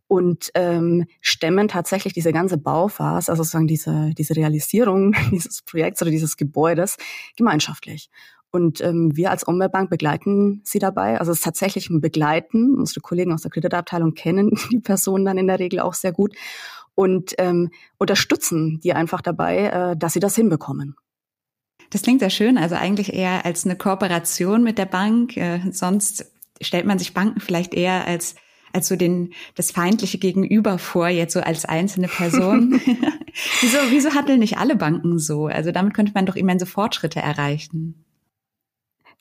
und 0.08 0.52
ähm, 0.54 1.06
stemmen 1.22 1.68
tatsächlich 1.68 2.14
diese 2.14 2.32
ganze 2.32 2.58
Bauphase, 2.58 3.32
also 3.32 3.44
sozusagen 3.44 3.68
diese, 3.68 4.12
diese 4.18 4.36
Realisierung 4.36 5.16
dieses 5.32 5.62
Projekts 5.62 6.02
oder 6.02 6.12
dieses 6.12 6.38
Gebäudes 6.38 6.98
gemeinschaftlich. 7.36 8.10
Und 8.52 8.80
ähm, 8.82 9.16
wir 9.18 9.32
als 9.32 9.44
Umweltbank 9.44 9.90
begleiten 9.90 10.62
sie 10.64 10.80
dabei. 10.80 11.20
Also 11.20 11.32
es 11.32 11.40
ist 11.40 11.44
tatsächlich 11.44 11.90
ein 11.90 12.00
Begleiten. 12.00 12.76
Unsere 12.78 13.02
Kollegen 13.02 13.34
aus 13.34 13.42
der 13.42 13.52
Kreditabteilung 13.52 14.14
kennen 14.14 14.58
die 14.72 14.80
Personen 14.80 15.26
dann 15.26 15.38
in 15.38 15.48
der 15.48 15.60
Regel 15.60 15.82
auch 15.82 15.94
sehr 15.94 16.14
gut 16.14 16.34
und 16.96 17.36
ähm, 17.38 17.72
unterstützen 17.98 18.80
die 18.82 18.94
einfach 18.94 19.22
dabei, 19.22 19.66
äh, 19.66 19.98
dass 19.98 20.14
sie 20.14 20.22
das 20.22 20.36
hinbekommen. 20.36 20.96
Das 21.90 22.02
klingt 22.02 22.22
sehr 22.22 22.30
schön, 22.30 22.58
also 22.58 22.76
eigentlich 22.76 23.14
eher 23.14 23.46
als 23.46 23.66
eine 23.66 23.76
Kooperation 23.76 24.64
mit 24.64 24.78
der 24.78 24.86
Bank. 24.86 25.36
Äh, 25.38 25.60
sonst 25.72 26.32
stellt 26.62 26.86
man 26.86 26.98
sich 26.98 27.14
Banken 27.14 27.42
vielleicht 27.42 27.74
eher 27.74 28.08
als 28.08 28.36
als 28.76 28.88
so 28.88 28.96
den 28.96 29.34
das 29.56 29.72
feindliche 29.72 30.18
Gegenüber 30.18 30.78
vor, 30.78 31.08
jetzt 31.08 31.34
so 31.34 31.40
als 31.40 31.66
einzelne 31.66 32.08
Person. 32.08 32.80
wieso, 33.62 33.78
wieso 33.90 34.14
handeln 34.14 34.40
nicht 34.40 34.58
alle 34.58 34.76
Banken 34.76 35.18
so? 35.18 35.48
Also 35.48 35.72
damit 35.72 35.94
könnte 35.94 36.12
man 36.14 36.26
doch 36.26 36.36
immense 36.36 36.66
Fortschritte 36.66 37.20
erreichen. 37.20 38.06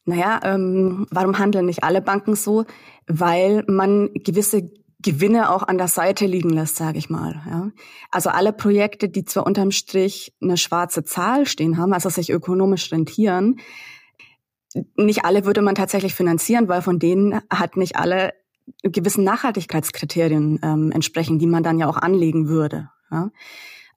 Naja, 0.04 0.40
ähm, 0.44 1.06
warum 1.11 1.38
handeln 1.38 1.66
nicht 1.66 1.82
alle 1.82 2.02
Banken 2.02 2.34
so? 2.34 2.66
Weil 3.06 3.64
man 3.66 4.11
gewisse 4.12 4.70
Gewinne 5.00 5.50
auch 5.50 5.62
an 5.62 5.78
der 5.78 5.88
Seite 5.88 6.26
liegen 6.26 6.50
lässt, 6.50 6.76
sage 6.76 6.99
ich 6.99 7.11
mal. 7.11 7.42
Ja. 7.49 7.70
Also 8.11 8.30
alle 8.30 8.52
Projekte, 8.52 9.08
die 9.08 9.25
zwar 9.25 9.46
unterm 9.46 9.70
Strich 9.70 10.34
eine 10.42 10.56
schwarze 10.56 11.04
Zahl 11.04 11.46
stehen 11.46 11.78
haben, 11.78 11.92
also 11.92 12.08
sich 12.08 12.30
ökonomisch 12.30 12.90
rentieren, 12.90 13.56
nicht 14.96 15.25
alle 15.25 15.44
würde 15.44 15.62
man 15.62 15.75
tatsächlich 15.75 16.14
finanzieren, 16.14 16.68
weil 16.68 16.82
von 16.82 16.99
denen 16.99 17.40
hat 17.50 17.76
nicht 17.76 17.96
alle 17.96 18.32
gewissen 18.83 19.25
Nachhaltigkeitskriterien 19.25 20.59
ähm, 20.62 20.92
entsprechen, 20.92 21.38
die 21.38 21.47
man 21.47 21.62
dann 21.62 21.78
ja 21.78 21.88
auch 21.88 21.97
anlegen 21.97 22.49
würde. 22.49 22.90
Ja. 23.11 23.30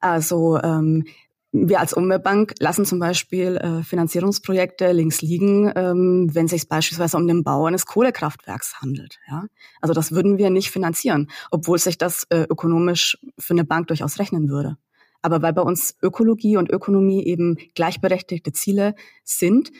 Also 0.00 0.60
ähm, 0.62 1.04
wir 1.50 1.80
als 1.80 1.94
Umweltbank 1.94 2.54
lassen 2.58 2.84
zum 2.84 2.98
Beispiel 2.98 3.56
äh, 3.56 3.82
Finanzierungsprojekte 3.82 4.92
links 4.92 5.22
liegen, 5.22 5.72
ähm, 5.74 6.28
wenn 6.32 6.44
es 6.44 6.50
sich 6.50 6.68
beispielsweise 6.68 7.16
um 7.16 7.26
den 7.26 7.42
Bau 7.42 7.64
eines 7.64 7.86
Kohlekraftwerks 7.86 8.80
handelt. 8.80 9.18
Ja? 9.28 9.44
Also 9.80 9.94
das 9.94 10.12
würden 10.12 10.36
wir 10.36 10.50
nicht 10.50 10.70
finanzieren, 10.70 11.30
obwohl 11.50 11.78
sich 11.78 11.96
das 11.96 12.24
äh, 12.28 12.42
ökonomisch 12.42 13.18
für 13.38 13.54
eine 13.54 13.64
Bank 13.64 13.86
durchaus 13.88 14.18
rechnen 14.18 14.48
würde. 14.48 14.76
Aber 15.22 15.42
weil 15.42 15.52
bei 15.52 15.62
uns 15.62 15.96
Ökologie 16.02 16.58
und 16.58 16.70
Ökonomie 16.70 17.24
eben 17.24 17.56
gleichberechtigte 17.74 18.52
Ziele 18.52 18.94
sind, 19.24 19.72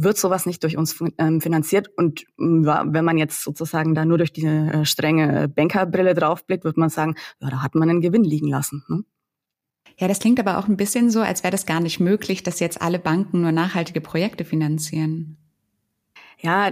wird 0.00 0.16
sowas 0.16 0.46
nicht 0.46 0.62
durch 0.62 0.76
uns 0.76 1.02
ähm, 1.18 1.40
finanziert. 1.40 1.90
Und 1.96 2.24
ja, 2.38 2.84
wenn 2.86 3.04
man 3.04 3.18
jetzt 3.18 3.42
sozusagen 3.42 3.94
da 3.94 4.04
nur 4.04 4.18
durch 4.18 4.32
die 4.32 4.46
äh, 4.46 4.84
strenge 4.84 5.48
Bankerbrille 5.48 6.14
draufblickt, 6.14 6.64
wird 6.64 6.76
man 6.76 6.88
sagen, 6.88 7.16
ja, 7.40 7.50
da 7.50 7.62
hat 7.62 7.74
man 7.74 7.90
einen 7.90 8.00
Gewinn 8.00 8.24
liegen 8.24 8.48
lassen. 8.48 8.84
Ne? 8.88 9.04
Ja, 9.98 10.06
das 10.06 10.20
klingt 10.20 10.38
aber 10.38 10.58
auch 10.58 10.68
ein 10.68 10.76
bisschen 10.76 11.10
so, 11.10 11.20
als 11.20 11.42
wäre 11.42 11.50
das 11.50 11.66
gar 11.66 11.80
nicht 11.80 11.98
möglich, 11.98 12.44
dass 12.44 12.60
jetzt 12.60 12.80
alle 12.80 13.00
Banken 13.00 13.40
nur 13.40 13.50
nachhaltige 13.50 14.00
Projekte 14.00 14.44
finanzieren. 14.44 15.36
Ja, 16.40 16.70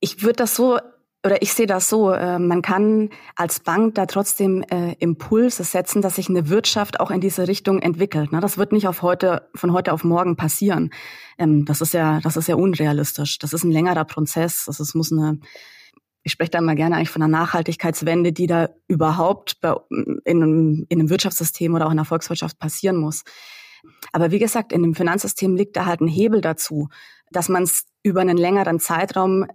ich 0.00 0.22
würde 0.22 0.36
das 0.36 0.56
so 0.56 0.78
oder 1.24 1.40
ich 1.40 1.54
sehe 1.54 1.66
das 1.66 1.88
so, 1.88 2.12
äh, 2.12 2.38
man 2.38 2.60
kann 2.60 3.08
als 3.34 3.60
Bank 3.60 3.94
da 3.94 4.04
trotzdem 4.04 4.62
äh, 4.62 4.92
Impulse 4.98 5.64
setzen, 5.64 6.02
dass 6.02 6.16
sich 6.16 6.28
eine 6.28 6.50
Wirtschaft 6.50 7.00
auch 7.00 7.10
in 7.10 7.22
diese 7.22 7.48
Richtung 7.48 7.80
entwickelt. 7.80 8.30
Ne? 8.30 8.40
Das 8.40 8.58
wird 8.58 8.72
nicht 8.72 8.86
auf 8.86 9.00
heute, 9.00 9.48
von 9.54 9.72
heute 9.72 9.94
auf 9.94 10.04
morgen 10.04 10.36
passieren. 10.36 10.90
Ähm, 11.38 11.64
das 11.64 11.80
ist 11.80 11.94
ja, 11.94 12.20
das 12.20 12.36
ist 12.36 12.46
ja 12.46 12.56
unrealistisch. 12.56 13.38
Das 13.38 13.54
ist 13.54 13.64
ein 13.64 13.72
längerer 13.72 14.04
Prozess. 14.04 14.66
Das 14.66 14.80
ist, 14.80 14.94
muss 14.94 15.12
eine, 15.12 15.40
ich 16.22 16.32
spreche 16.32 16.50
da 16.50 16.60
mal 16.60 16.76
gerne 16.76 16.96
eigentlich 16.96 17.10
von 17.10 17.22
einer 17.22 17.38
Nachhaltigkeitswende, 17.38 18.34
die 18.34 18.46
da 18.46 18.68
überhaupt 18.86 19.58
in, 19.90 20.42
einem, 20.42 20.84
in 20.90 21.00
einem 21.00 21.08
Wirtschaftssystem 21.08 21.74
oder 21.74 21.86
auch 21.86 21.90
in 21.90 21.96
der 21.96 22.04
Volkswirtschaft 22.04 22.58
passieren 22.58 22.96
muss. 22.96 23.24
Aber 24.12 24.30
wie 24.30 24.38
gesagt, 24.38 24.72
in 24.72 24.82
dem 24.82 24.94
Finanzsystem 24.94 25.56
liegt 25.56 25.76
da 25.76 25.86
halt 25.86 26.00
ein 26.00 26.08
Hebel 26.08 26.42
dazu, 26.42 26.88
dass 27.30 27.48
man 27.48 27.62
es 27.62 27.86
über 28.02 28.20
einen 28.20 28.36
längeren 28.36 28.78
Zeitraum, 28.78 29.46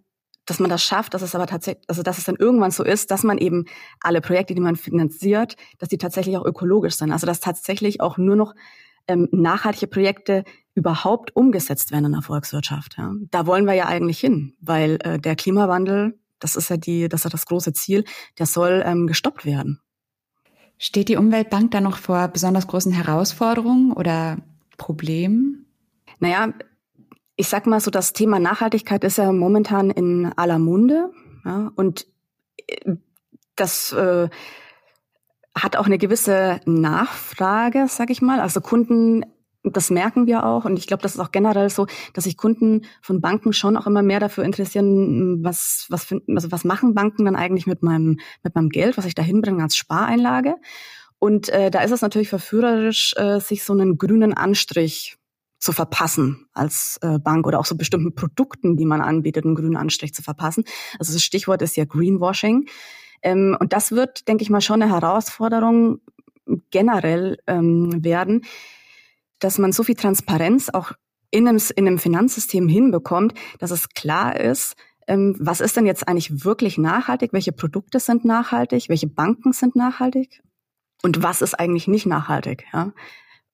dass 0.49 0.59
man 0.59 0.69
das 0.69 0.83
schafft, 0.83 1.13
dass 1.13 1.21
es 1.21 1.35
aber 1.35 1.47
tatsächlich, 1.47 1.83
also 1.87 2.03
dass 2.03 2.17
es 2.17 2.25
dann 2.25 2.35
irgendwann 2.35 2.71
so 2.71 2.83
ist, 2.83 3.11
dass 3.11 3.23
man 3.23 3.37
eben 3.37 3.65
alle 4.01 4.21
Projekte, 4.21 4.53
die 4.53 4.61
man 4.61 4.75
finanziert, 4.75 5.55
dass 5.77 5.89
die 5.89 5.97
tatsächlich 5.97 6.37
auch 6.37 6.45
ökologisch 6.45 6.95
sind. 6.95 7.11
Also 7.11 7.27
dass 7.27 7.39
tatsächlich 7.39 8.01
auch 8.01 8.17
nur 8.17 8.35
noch 8.35 8.55
ähm, 9.07 9.27
nachhaltige 9.31 9.87
Projekte 9.87 10.43
überhaupt 10.75 11.35
umgesetzt 11.35 11.91
werden 11.91 12.05
in 12.05 12.11
der 12.13 12.21
Volkswirtschaft. 12.21 12.95
Ja. 12.97 13.13
Da 13.31 13.45
wollen 13.45 13.65
wir 13.65 13.73
ja 13.73 13.87
eigentlich 13.87 14.19
hin, 14.19 14.53
weil 14.61 14.99
äh, 15.03 15.19
der 15.19 15.35
Klimawandel 15.35 16.19
das 16.39 16.55
ist 16.55 16.69
ja 16.69 16.77
die, 16.77 17.09
das 17.09 17.21
ist 17.21 17.23
ja 17.25 17.29
das 17.29 17.45
große 17.45 17.73
Ziel. 17.73 18.05
Der 18.37 18.45
soll 18.45 18.81
ähm, 18.85 19.07
gestoppt 19.07 19.45
werden. 19.45 19.79
Steht 20.77 21.09
die 21.09 21.17
Umweltbank 21.17 21.71
da 21.71 21.81
noch 21.81 21.97
vor 21.97 22.29
besonders 22.29 22.67
großen 22.67 22.93
Herausforderungen 22.93 23.91
oder 23.91 24.37
Problemen? 24.77 25.65
Naja, 26.19 26.53
ich 27.39 27.47
sag 27.47 27.67
mal 27.67 27.79
so, 27.79 27.89
das 27.89 28.11
Thema 28.11 28.37
Nachhaltigkeit 28.37 29.05
ist 29.05 29.17
ja 29.17 29.31
momentan 29.31 29.91
in 29.91 30.29
aller 30.35 30.59
Munde. 30.59 31.09
Ja, 31.45 31.71
und 31.77 32.05
äh, 32.67 32.95
das 33.55 33.93
äh, 33.93 34.27
hat 35.55 35.77
auch 35.77 35.85
eine 35.85 35.97
gewisse 35.97 36.59
Nachfrage, 36.65 37.85
sag 37.87 38.09
ich 38.09 38.21
mal. 38.21 38.41
Also 38.41 38.59
Kunden 38.59 39.23
das 39.63 39.89
merken 39.89 40.25
wir 40.25 40.45
auch 40.45 40.63
und 40.63 40.79
ich 40.79 40.87
glaube, 40.87 41.03
das 41.03 41.15
ist 41.15 41.19
auch 41.19 41.31
generell 41.31 41.69
so, 41.69 41.85
dass 42.13 42.23
sich 42.23 42.37
Kunden 42.37 42.85
von 43.01 43.19
Banken 43.19 43.51
schon 43.51 43.75
auch 43.75 43.87
immer 43.87 44.01
mehr 44.01 44.21
dafür 44.21 44.45
interessieren, 44.45 45.43
was 45.43 45.85
was 45.89 46.05
finden, 46.05 46.35
also 46.35 46.51
was 46.51 46.63
machen 46.63 46.93
Banken 46.93 47.25
dann 47.25 47.35
eigentlich 47.35 47.67
mit 47.67 47.83
meinem 47.83 48.19
mit 48.43 48.55
meinem 48.55 48.69
Geld, 48.69 48.97
was 48.97 49.05
ich 49.05 49.15
da 49.15 49.21
hinbringe 49.21 49.63
als 49.63 49.77
Spareinlage. 49.77 50.55
Und 51.19 51.49
äh, 51.49 51.71
da 51.71 51.81
ist 51.81 51.91
es 51.91 52.01
natürlich 52.01 52.29
verführerisch, 52.29 53.13
äh, 53.17 53.39
sich 53.39 53.63
so 53.63 53.73
einen 53.73 53.97
grünen 53.97 54.33
Anstrich 54.33 55.18
zu 55.59 55.73
verpassen 55.73 56.47
als 56.53 56.97
äh, 57.01 57.19
Bank 57.19 57.45
oder 57.45 57.59
auch 57.59 57.65
so 57.65 57.75
bestimmten 57.75 58.15
Produkten, 58.15 58.77
die 58.77 58.85
man 58.85 59.01
anbietet, 59.01 59.45
einen 59.45 59.55
grünen 59.55 59.75
Anstrich 59.75 60.13
zu 60.13 60.23
verpassen. 60.23 60.63
Also 60.97 61.13
das 61.13 61.23
Stichwort 61.23 61.61
ist 61.61 61.75
ja 61.75 61.85
Greenwashing. 61.85 62.67
Ähm, 63.21 63.57
und 63.59 63.73
das 63.73 63.91
wird, 63.91 64.27
denke 64.27 64.43
ich 64.43 64.49
mal, 64.49 64.61
schon 64.61 64.81
eine 64.81 64.91
Herausforderung 64.91 65.99
generell 66.71 67.37
ähm, 67.47 68.03
werden, 68.03 68.45
dass 69.39 69.57
man 69.57 69.71
so 69.71 69.83
viel 69.83 69.95
Transparenz 69.95 70.69
auch 70.69 70.93
in 71.31 71.47
einem, 71.47 71.61
in 71.75 71.87
einem 71.87 71.99
Finanzsystem 71.99 72.67
hinbekommt, 72.67 73.33
dass 73.59 73.71
es 73.71 73.89
klar 73.89 74.39
ist, 74.39 74.75
ähm, 75.07 75.35
was 75.39 75.59
ist 75.59 75.75
denn 75.75 75.85
jetzt 75.85 76.07
eigentlich 76.07 76.45
wirklich 76.45 76.77
nachhaltig, 76.77 77.33
welche 77.33 77.51
Produkte 77.51 77.99
sind 77.99 78.25
nachhaltig, 78.25 78.89
welche 78.89 79.07
Banken 79.07 79.53
sind 79.53 79.75
nachhaltig 79.75 80.41
und 81.03 81.21
was 81.23 81.41
ist 81.41 81.55
eigentlich 81.55 81.87
nicht 81.87 82.05
nachhaltig. 82.05 82.65
Ja? 82.73 82.93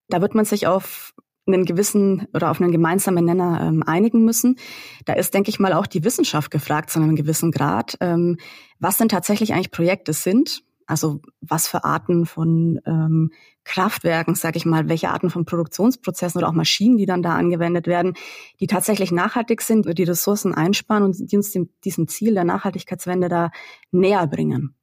Da 0.10 0.22
wird 0.22 0.36
man 0.36 0.46
sich 0.46 0.68
auf 0.68 1.14
einen 1.48 1.66
gewissen 1.66 2.28
oder 2.34 2.52
auf 2.52 2.60
einen 2.60 2.72
gemeinsamen 2.72 3.26
Nenner 3.26 3.62
ähm, 3.62 3.84
einigen 3.84 4.26
müssen. 4.26 4.58
Da 5.06 5.14
ist, 5.14 5.34
denke 5.34 5.50
ich 5.50 5.60
mal, 5.60 5.74
auch 5.74 5.88
die 5.88 6.04
Wissenschaft 6.04 6.52
gefragt 6.52 6.90
zu 6.90 7.00
einem 7.00 7.16
gewissen 7.16 7.52
Grad, 7.52 7.98
ähm, 8.02 8.38
was 8.80 8.98
denn 8.98 9.10
tatsächlich 9.10 9.54
eigentlich 9.54 9.72
Projekte 9.72 10.14
sind 10.14 10.64
also 10.88 11.22
was 11.42 11.68
für 11.68 11.84
Arten 11.84 12.26
von 12.26 12.80
ähm, 12.86 13.32
Kraftwerken, 13.64 14.36
sage 14.36 14.58
ich 14.58 14.66
mal, 14.66 14.88
welche 14.88 15.10
Arten 15.10 15.30
von 15.30 15.46
Produktionsprozessen 15.46 16.40
oder 16.40 16.50
auch 16.50 16.54
Maschinen, 16.54 16.98
die 16.98 17.06
dann 17.06 17.24
da 17.24 17.36
angewendet 17.36 17.88
werden, 17.88 18.14
die 18.60 18.68
tatsächlich 18.68 19.12
nachhaltig 19.12 19.62
sind, 19.62 19.98
die 19.98 20.04
Ressourcen 20.04 20.54
einsparen 20.54 21.04
und 21.04 21.32
die 21.32 21.38
uns 21.38 21.52
dem, 21.52 21.70
diesem 21.84 22.08
Ziel 22.08 22.36
der 22.36 22.44
Nachhaltigkeitswende 22.44 23.30
da 23.30 23.52
näher 23.92 24.28
bringen. 24.28 24.76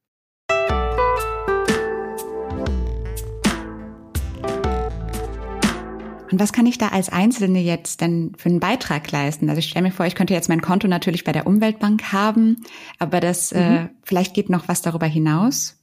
Und 6.32 6.40
was 6.40 6.54
kann 6.54 6.64
ich 6.64 6.78
da 6.78 6.88
als 6.88 7.10
Einzelne 7.10 7.60
jetzt 7.60 8.00
denn 8.00 8.32
für 8.38 8.48
einen 8.48 8.58
Beitrag 8.58 9.10
leisten? 9.12 9.50
Also 9.50 9.58
ich 9.58 9.68
stelle 9.68 9.86
mir 9.86 9.92
vor, 9.92 10.06
ich 10.06 10.14
könnte 10.14 10.32
jetzt 10.32 10.48
mein 10.48 10.62
Konto 10.62 10.88
natürlich 10.88 11.24
bei 11.24 11.32
der 11.32 11.46
Umweltbank 11.46 12.10
haben, 12.10 12.64
aber 12.98 13.20
das 13.20 13.52
mhm. 13.52 13.60
äh, 13.60 13.88
vielleicht 14.02 14.32
geht 14.32 14.48
noch 14.48 14.66
was 14.66 14.80
darüber 14.80 15.04
hinaus. 15.04 15.78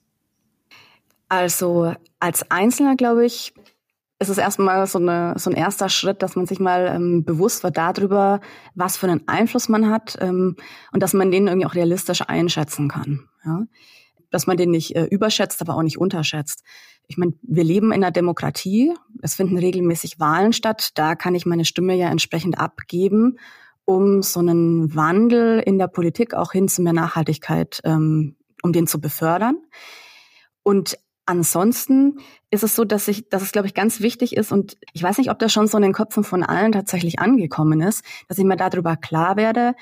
Also 1.27 1.94
als 2.20 2.50
Einzelner, 2.50 2.96
glaube 2.96 3.27
ich, 3.27 3.53
ist 4.18 4.29
es 4.29 4.39
erstmal 4.39 4.88
so, 4.88 4.98
eine, 4.98 5.36
so 5.38 5.51
ein 5.51 5.56
erster 5.56 5.88
Schritt, 5.88 6.24
dass 6.24 6.36
man 6.36 6.48
sich 6.48 6.60
mal 6.60 6.91
ähm, 6.96 7.24
bewusst 7.24 7.63
wird 7.63 7.77
darüber, 7.77 8.41
was 8.74 8.98
für 8.98 9.08
einen 9.08 9.27
Einfluss 9.27 9.70
man 9.70 9.91
hat 9.91 10.18
ähm, 10.20 10.56
und 10.91 11.03
dass 11.03 11.13
man 11.13 11.29
den 11.29 11.48
irgendwie 11.48 11.68
auch 11.68 11.75
realistisch 11.75 12.24
einschätzen 12.27 12.89
kann. 12.89 13.29
Ja? 13.46 13.65
Dass 14.32 14.48
man 14.48 14.58
den 14.58 14.72
nicht 14.72 14.96
äh, 14.96 15.06
überschätzt, 15.06 15.62
aber 15.62 15.75
auch 15.75 15.84
nicht 15.84 16.00
unterschätzt. 16.00 16.63
Ich 17.10 17.18
meine, 17.18 17.34
wir 17.42 17.63
leben 17.63 17.88
in 17.88 18.04
einer 18.04 18.12
Demokratie. 18.12 18.94
Es 19.24 19.34
finden 19.34 19.58
regelmäßig 19.58 20.20
Wahlen 20.20 20.54
statt. 20.54 20.92
Da 20.94 21.16
kann 21.16 21.34
ich 21.34 21.48
meine 21.48 21.66
Stimme 21.66 21.96
ja 21.96 22.08
entsprechend 22.08 22.60
abgeben, 22.60 23.39
um 23.84 24.22
so 24.22 24.39
einen 24.39 24.94
Wandel 24.94 25.60
in 25.60 25.80
der 25.80 25.88
Politik 25.88 26.36
auch 26.36 26.51
hin 26.51 26.68
zu 26.68 26.84
mehr 26.84 26.94
Nachhaltigkeit, 26.94 27.82
ähm, 27.84 28.36
um 28.62 28.74
den 28.74 28.86
zu 28.86 29.01
befördern. 29.01 29.58
Und 30.62 31.00
ansonsten 31.25 32.20
ist 32.51 32.63
es 32.63 32.75
so, 32.75 32.86
dass 32.86 33.08
ich, 33.08 33.28
dass 33.28 33.42
es, 33.42 33.51
glaube 33.51 33.68
ich, 33.68 33.74
ganz 33.74 34.01
wichtig 34.01 34.38
ist 34.38 34.51
und 34.51 34.78
ich 34.94 35.01
weiß 35.01 35.18
nicht, 35.18 35.32
ob 35.32 35.39
das 35.39 35.51
schon 35.51 35.68
so 35.68 35.78
in 35.78 35.84
den 35.84 35.94
Köpfen 35.94 36.24
von 36.24 36.44
allen 36.44 36.72
tatsächlich 36.72 37.18
angekommen 37.18 37.82
ist, 37.82 38.04
dass 38.28 38.38
ich 38.38 38.46
mir 38.46 38.56
darüber 38.56 38.96
klar 38.98 39.36
werde, 39.36 39.74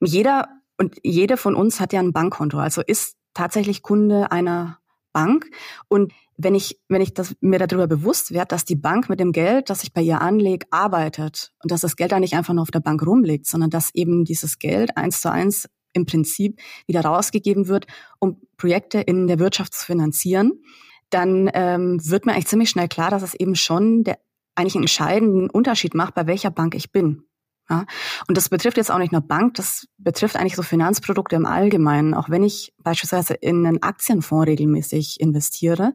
jeder 0.00 0.48
und 0.76 0.96
jede 1.02 1.38
von 1.38 1.54
uns 1.54 1.80
hat 1.80 1.94
ja 1.94 2.00
ein 2.00 2.12
Bankkonto, 2.12 2.58
also 2.58 2.82
ist 2.86 3.16
tatsächlich 3.32 3.82
Kunde 3.82 4.30
einer 4.30 4.78
Bank 5.12 5.46
und 5.88 6.12
wenn 6.36 6.54
ich, 6.54 6.80
wenn 6.88 7.02
ich 7.02 7.14
das, 7.14 7.34
mir 7.40 7.58
darüber 7.58 7.88
bewusst 7.88 8.32
werde, 8.32 8.48
dass 8.48 8.64
die 8.64 8.76
Bank 8.76 9.08
mit 9.08 9.18
dem 9.18 9.32
Geld, 9.32 9.70
das 9.70 9.82
ich 9.82 9.92
bei 9.92 10.00
ihr 10.00 10.20
anlege, 10.20 10.66
arbeitet 10.70 11.52
und 11.62 11.72
dass 11.72 11.80
das 11.80 11.96
Geld 11.96 12.12
da 12.12 12.20
nicht 12.20 12.34
einfach 12.34 12.54
nur 12.54 12.62
auf 12.62 12.70
der 12.70 12.80
Bank 12.80 13.04
rumliegt, 13.04 13.46
sondern 13.46 13.70
dass 13.70 13.92
eben 13.94 14.24
dieses 14.24 14.58
Geld 14.60 14.96
eins 14.96 15.20
zu 15.20 15.32
eins 15.32 15.68
im 15.94 16.06
Prinzip 16.06 16.60
wieder 16.86 17.00
rausgegeben 17.00 17.66
wird, 17.66 17.86
um 18.20 18.40
Projekte 18.56 19.00
in 19.00 19.26
der 19.26 19.40
Wirtschaft 19.40 19.74
zu 19.74 19.84
finanzieren, 19.84 20.62
dann 21.10 21.50
ähm, 21.54 21.98
wird 22.04 22.24
mir 22.24 22.32
eigentlich 22.32 22.46
ziemlich 22.46 22.70
schnell 22.70 22.88
klar, 22.88 23.10
dass 23.10 23.22
es 23.22 23.34
eben 23.34 23.56
schon 23.56 24.04
der 24.04 24.18
eigentlich 24.54 24.74
einen 24.74 24.84
entscheidenden 24.84 25.50
Unterschied 25.50 25.94
macht, 25.94 26.14
bei 26.14 26.26
welcher 26.26 26.50
Bank 26.50 26.74
ich 26.74 26.90
bin. 26.90 27.27
Ja? 27.70 27.84
Und 28.26 28.36
das 28.36 28.48
betrifft 28.48 28.76
jetzt 28.76 28.90
auch 28.90 28.98
nicht 28.98 29.12
nur 29.12 29.20
Bank, 29.20 29.54
das 29.54 29.88
betrifft 29.98 30.36
eigentlich 30.36 30.56
so 30.56 30.62
Finanzprodukte 30.62 31.36
im 31.36 31.46
Allgemeinen. 31.46 32.14
Auch 32.14 32.30
wenn 32.30 32.42
ich 32.42 32.72
beispielsweise 32.78 33.34
in 33.34 33.66
einen 33.66 33.82
Aktienfonds 33.82 34.48
regelmäßig 34.48 35.20
investiere, 35.20 35.94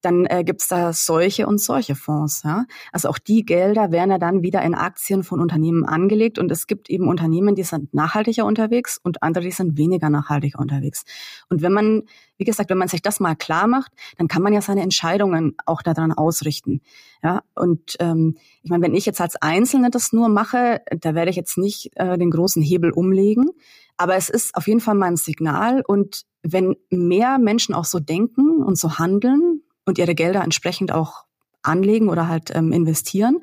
dann 0.00 0.26
äh, 0.26 0.44
gibt 0.44 0.62
es 0.62 0.68
da 0.68 0.92
solche 0.92 1.46
und 1.46 1.60
solche 1.60 1.94
Fonds. 1.94 2.42
Ja? 2.44 2.66
Also 2.92 3.08
auch 3.08 3.18
die 3.18 3.44
Gelder 3.44 3.92
werden 3.92 4.10
ja 4.10 4.18
dann 4.18 4.42
wieder 4.42 4.62
in 4.62 4.74
Aktien 4.74 5.22
von 5.22 5.40
Unternehmen 5.40 5.84
angelegt 5.84 6.38
und 6.38 6.50
es 6.50 6.66
gibt 6.66 6.90
eben 6.90 7.08
Unternehmen, 7.08 7.54
die 7.54 7.62
sind 7.62 7.92
nachhaltiger 7.94 8.44
unterwegs 8.44 8.98
und 9.02 9.22
andere, 9.22 9.44
die 9.44 9.50
sind 9.50 9.76
weniger 9.76 10.10
nachhaltiger 10.10 10.58
unterwegs. 10.58 11.04
Und 11.48 11.62
wenn 11.62 11.72
man, 11.72 12.02
wie 12.36 12.44
gesagt, 12.44 12.70
wenn 12.70 12.78
man 12.78 12.88
sich 12.88 13.02
das 13.02 13.20
mal 13.20 13.34
klar 13.34 13.66
macht, 13.66 13.92
dann 14.18 14.28
kann 14.28 14.42
man 14.42 14.52
ja 14.52 14.60
seine 14.60 14.82
Entscheidungen 14.82 15.56
auch 15.66 15.82
daran 15.82 16.12
ausrichten. 16.12 16.80
Ja, 17.22 17.42
und 17.54 17.96
ähm, 18.00 18.36
ich 18.62 18.70
meine, 18.70 18.82
wenn 18.82 18.94
ich 18.94 19.04
jetzt 19.04 19.20
als 19.20 19.36
Einzelne 19.36 19.90
das 19.90 20.12
nur 20.12 20.28
mache, 20.28 20.80
da 20.98 21.14
werde 21.14 21.30
ich 21.30 21.36
jetzt 21.36 21.58
nicht 21.58 21.90
äh, 21.96 22.16
den 22.16 22.30
großen 22.30 22.62
Hebel 22.62 22.90
umlegen. 22.90 23.50
Aber 23.98 24.16
es 24.16 24.30
ist 24.30 24.54
auf 24.54 24.66
jeden 24.66 24.80
Fall 24.80 24.94
mal 24.94 25.08
ein 25.08 25.16
Signal. 25.16 25.82
Und 25.86 26.24
wenn 26.42 26.76
mehr 26.88 27.38
Menschen 27.38 27.74
auch 27.74 27.84
so 27.84 28.00
denken 28.00 28.62
und 28.62 28.78
so 28.78 28.98
handeln, 28.98 29.62
und 29.84 29.98
ihre 29.98 30.14
Gelder 30.14 30.42
entsprechend 30.42 30.92
auch 30.92 31.24
anlegen 31.62 32.08
oder 32.08 32.28
halt 32.28 32.54
ähm, 32.54 32.72
investieren, 32.72 33.40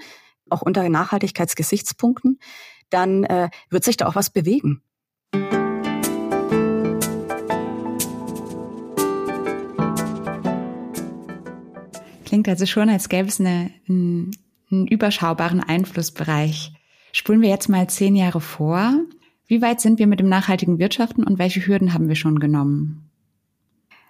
auch 0.50 0.62
unter 0.62 0.88
Nachhaltigkeitsgesichtspunkten, 0.88 2.40
dann 2.90 3.24
äh, 3.26 3.50
wird 3.70 3.84
sich 3.84 3.98
da 3.98 4.08
auch 4.08 4.16
was 4.16 4.30
bewegen. 4.30 4.82
Klingt 12.26 12.50
also 12.50 12.66
schon, 12.66 12.90
als 12.90 13.08
gäbe 13.08 13.30
es 13.30 13.40
eine, 13.40 13.72
einen, 13.88 14.32
einen 14.70 14.88
überschaubaren 14.88 15.62
Einflussbereich. 15.62 16.74
Spulen 17.14 17.42
wir 17.42 17.50
jetzt 17.50 17.70
mal 17.70 17.88
zehn 17.90 18.16
Jahre 18.16 18.42
vor. 18.42 18.94
Wie 19.48 19.62
weit 19.62 19.80
sind 19.80 19.98
wir 19.98 20.08
mit 20.08 20.20
dem 20.20 20.28
nachhaltigen 20.28 20.78
Wirtschaften 20.78 21.24
und 21.24 21.40
welche 21.40 21.66
Hürden 21.66 21.94
haben 21.94 22.10
wir 22.10 22.16
schon 22.16 22.40
genommen? 22.40 23.10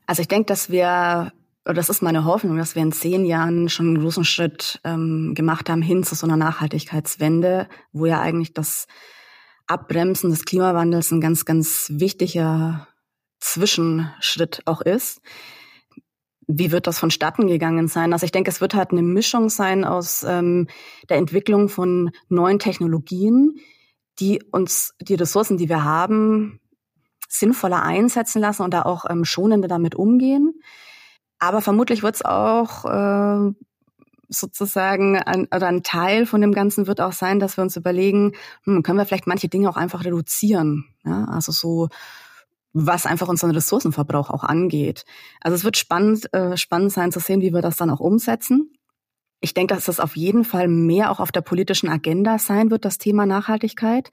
Also 0.08 0.22
ich 0.22 0.28
denke, 0.28 0.46
dass 0.46 0.72
wir 0.72 1.32
das 1.74 1.90
ist 1.90 2.02
meine 2.02 2.26
Hoffnung, 2.26 2.58
dass 2.58 2.76
wir 2.76 2.82
in 2.82 2.92
zehn 2.92 3.26
Jahren 3.26 3.70
schon 3.70 3.88
einen 3.88 4.00
großen 4.00 4.24
Schritt 4.24 4.80
ähm, 4.84 5.34
gemacht 5.36 5.70
haben 5.70 5.82
hin 5.82 6.04
zu 6.04 6.16
so 6.16 6.26
einer 6.26 6.38
Nachhaltigkeitswende, 6.38 7.68
wo 7.92 8.06
ja 8.06 8.22
eigentlich 8.22 8.54
das 8.54 8.88
Abbremsen 9.68 10.30
des 10.30 10.46
Klimawandels 10.46 11.12
ein 11.12 11.22
ganz, 11.22 11.46
ganz 11.46 11.92
wichtiger 11.94 12.88
Zwischenschritt 13.40 14.62
auch 14.66 14.82
ist. 14.82 15.22
Wie 16.48 16.72
wird 16.72 16.88
das 16.88 17.00
vonstatten 17.00 17.48
gegangen 17.48 17.90
sein? 17.90 18.14
Also 18.14 18.26
ich 18.26 18.32
denke, 18.32 18.50
es 18.50 18.62
wird 18.62 18.74
halt 18.74 18.92
eine 18.92 19.02
Mischung 19.02 19.50
sein 19.50 19.84
aus 19.84 20.24
ähm, 20.24 20.68
der 21.10 21.18
Entwicklung 21.18 21.68
von 21.68 22.12
neuen 22.30 22.60
Technologien, 22.60 23.56
die 24.20 24.42
uns 24.52 24.96
die 25.02 25.16
Ressourcen, 25.16 25.58
die 25.58 25.68
wir 25.68 25.84
haben, 25.84 26.62
sinnvoller 27.28 27.84
einsetzen 27.84 28.42
lassen 28.42 28.64
und 28.64 28.74
da 28.74 28.84
auch 28.84 29.06
ähm, 29.10 29.26
schonender 29.26 29.68
damit 29.68 29.96
umgehen. 29.96 30.54
Aber 31.40 31.62
vermutlich 31.62 32.04
wird 32.04 32.16
es 32.16 32.26
auch 32.26 32.86
äh, 32.86 33.54
sozusagen 34.30 35.18
ein, 35.18 35.46
oder 35.46 35.68
ein 35.68 35.84
Teil 35.84 36.26
von 36.26 36.42
dem 36.42 36.54
Ganzen 36.54 36.88
wird 36.88 37.02
auch 37.02 37.14
sein, 37.14 37.40
dass 37.40 37.58
wir 37.58 37.64
uns 37.64 37.76
überlegen, 37.76 38.34
hm, 38.64 38.84
können 38.84 38.98
wir 38.98 39.06
vielleicht 39.06 39.28
manche 39.28 39.48
Dinge 39.48 39.70
auch 39.70 39.78
einfach 39.78 40.04
reduzieren. 40.04 40.86
Ja? 41.06 41.26
Also 41.26 41.52
so 41.52 41.90
was 42.74 43.06
einfach 43.06 43.28
unseren 43.28 43.52
Ressourcenverbrauch 43.52 44.30
auch 44.30 44.44
angeht. 44.44 45.06
Also 45.42 45.56
es 45.56 45.64
wird 45.64 45.78
spannend, 45.78 46.32
äh, 46.34 46.58
spannend 46.58 46.92
sein 46.92 47.12
zu 47.12 47.20
sehen, 47.20 47.42
wie 47.42 47.54
wir 47.54 47.62
das 47.62 47.78
dann 47.78 47.90
auch 47.90 48.00
umsetzen. 48.00 48.77
Ich 49.40 49.54
denke, 49.54 49.76
dass 49.76 49.86
das 49.86 50.00
auf 50.00 50.16
jeden 50.16 50.44
Fall 50.44 50.68
mehr 50.68 51.12
auch 51.12 51.20
auf 51.20 51.32
der 51.32 51.42
politischen 51.42 51.90
Agenda 51.90 52.40
sein 52.40 52.72
wird, 52.72 52.86
das 52.86 52.98
Thema 52.98 53.28
Nachhaltigkeit. 53.28 54.10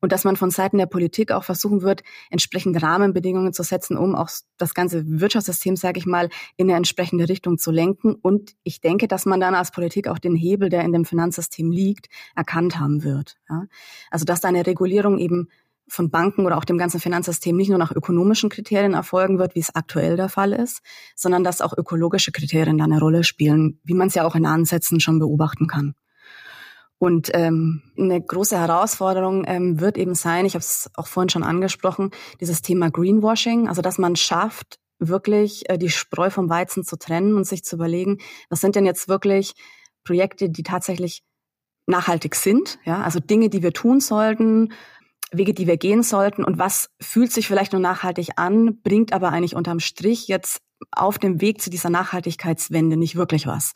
Und 0.00 0.12
dass 0.12 0.24
man 0.24 0.36
von 0.36 0.50
Seiten 0.50 0.78
der 0.78 0.86
Politik 0.86 1.30
auch 1.30 1.44
versuchen 1.44 1.82
wird, 1.82 2.02
entsprechend 2.30 2.82
Rahmenbedingungen 2.82 3.52
zu 3.52 3.62
setzen, 3.62 3.98
um 3.98 4.14
auch 4.14 4.30
das 4.56 4.72
ganze 4.72 5.04
Wirtschaftssystem, 5.06 5.76
sage 5.76 5.98
ich 5.98 6.06
mal, 6.06 6.30
in 6.56 6.68
eine 6.68 6.76
entsprechende 6.76 7.28
Richtung 7.28 7.58
zu 7.58 7.70
lenken. 7.70 8.14
Und 8.14 8.54
ich 8.62 8.80
denke, 8.80 9.08
dass 9.08 9.26
man 9.26 9.40
dann 9.40 9.54
als 9.54 9.72
Politik 9.72 10.08
auch 10.08 10.18
den 10.18 10.34
Hebel, 10.34 10.70
der 10.70 10.82
in 10.84 10.92
dem 10.92 11.04
Finanzsystem 11.04 11.70
liegt, 11.70 12.08
erkannt 12.34 12.80
haben 12.80 13.04
wird. 13.04 13.36
Ja? 13.50 13.66
Also 14.10 14.24
dass 14.24 14.40
da 14.40 14.48
eine 14.48 14.66
Regulierung 14.66 15.18
eben 15.18 15.48
von 15.92 16.10
Banken 16.10 16.46
oder 16.46 16.56
auch 16.56 16.64
dem 16.64 16.78
ganzen 16.78 17.00
Finanzsystem 17.00 17.54
nicht 17.54 17.68
nur 17.68 17.78
nach 17.78 17.92
ökonomischen 17.92 18.48
Kriterien 18.48 18.94
erfolgen 18.94 19.38
wird, 19.38 19.54
wie 19.54 19.60
es 19.60 19.74
aktuell 19.74 20.16
der 20.16 20.30
Fall 20.30 20.52
ist, 20.52 20.80
sondern 21.14 21.44
dass 21.44 21.60
auch 21.60 21.76
ökologische 21.76 22.32
Kriterien 22.32 22.78
da 22.78 22.84
eine 22.84 22.98
Rolle 22.98 23.24
spielen, 23.24 23.78
wie 23.84 23.92
man 23.92 24.08
es 24.08 24.14
ja 24.14 24.24
auch 24.24 24.34
in 24.34 24.46
Ansätzen 24.46 25.00
schon 25.00 25.18
beobachten 25.18 25.66
kann. 25.66 25.94
Und 26.96 27.30
ähm, 27.34 27.82
eine 27.98 28.22
große 28.22 28.58
Herausforderung 28.58 29.44
ähm, 29.46 29.80
wird 29.80 29.98
eben 29.98 30.14
sein, 30.14 30.46
ich 30.46 30.54
habe 30.54 30.62
es 30.62 30.88
auch 30.94 31.08
vorhin 31.08 31.28
schon 31.28 31.42
angesprochen, 31.42 32.10
dieses 32.40 32.62
Thema 32.62 32.90
Greenwashing, 32.90 33.68
also 33.68 33.82
dass 33.82 33.98
man 33.98 34.16
schafft, 34.16 34.78
wirklich 34.98 35.68
äh, 35.68 35.76
die 35.76 35.90
Spreu 35.90 36.30
vom 36.30 36.48
Weizen 36.48 36.84
zu 36.84 36.96
trennen 36.96 37.34
und 37.34 37.44
sich 37.44 37.64
zu 37.64 37.76
überlegen, 37.76 38.18
was 38.48 38.60
sind 38.60 38.76
denn 38.76 38.86
jetzt 38.86 39.08
wirklich 39.08 39.52
Projekte, 40.04 40.48
die 40.48 40.62
tatsächlich 40.62 41.22
nachhaltig 41.86 42.34
sind, 42.34 42.78
ja, 42.84 43.02
also 43.02 43.18
Dinge, 43.18 43.50
die 43.50 43.62
wir 43.62 43.72
tun 43.72 44.00
sollten, 44.00 44.72
Wege, 45.32 45.54
die 45.54 45.66
wir 45.66 45.76
gehen 45.76 46.02
sollten 46.02 46.44
und 46.44 46.58
was 46.58 46.90
fühlt 47.00 47.32
sich 47.32 47.46
vielleicht 47.46 47.72
nur 47.72 47.80
nachhaltig 47.80 48.30
an, 48.36 48.78
bringt 48.82 49.12
aber 49.12 49.30
eigentlich 49.30 49.56
unterm 49.56 49.80
Strich 49.80 50.28
jetzt 50.28 50.60
auf 50.90 51.18
dem 51.18 51.40
Weg 51.40 51.62
zu 51.62 51.70
dieser 51.70 51.90
Nachhaltigkeitswende 51.90 52.96
nicht 52.96 53.16
wirklich 53.16 53.46
was. 53.46 53.72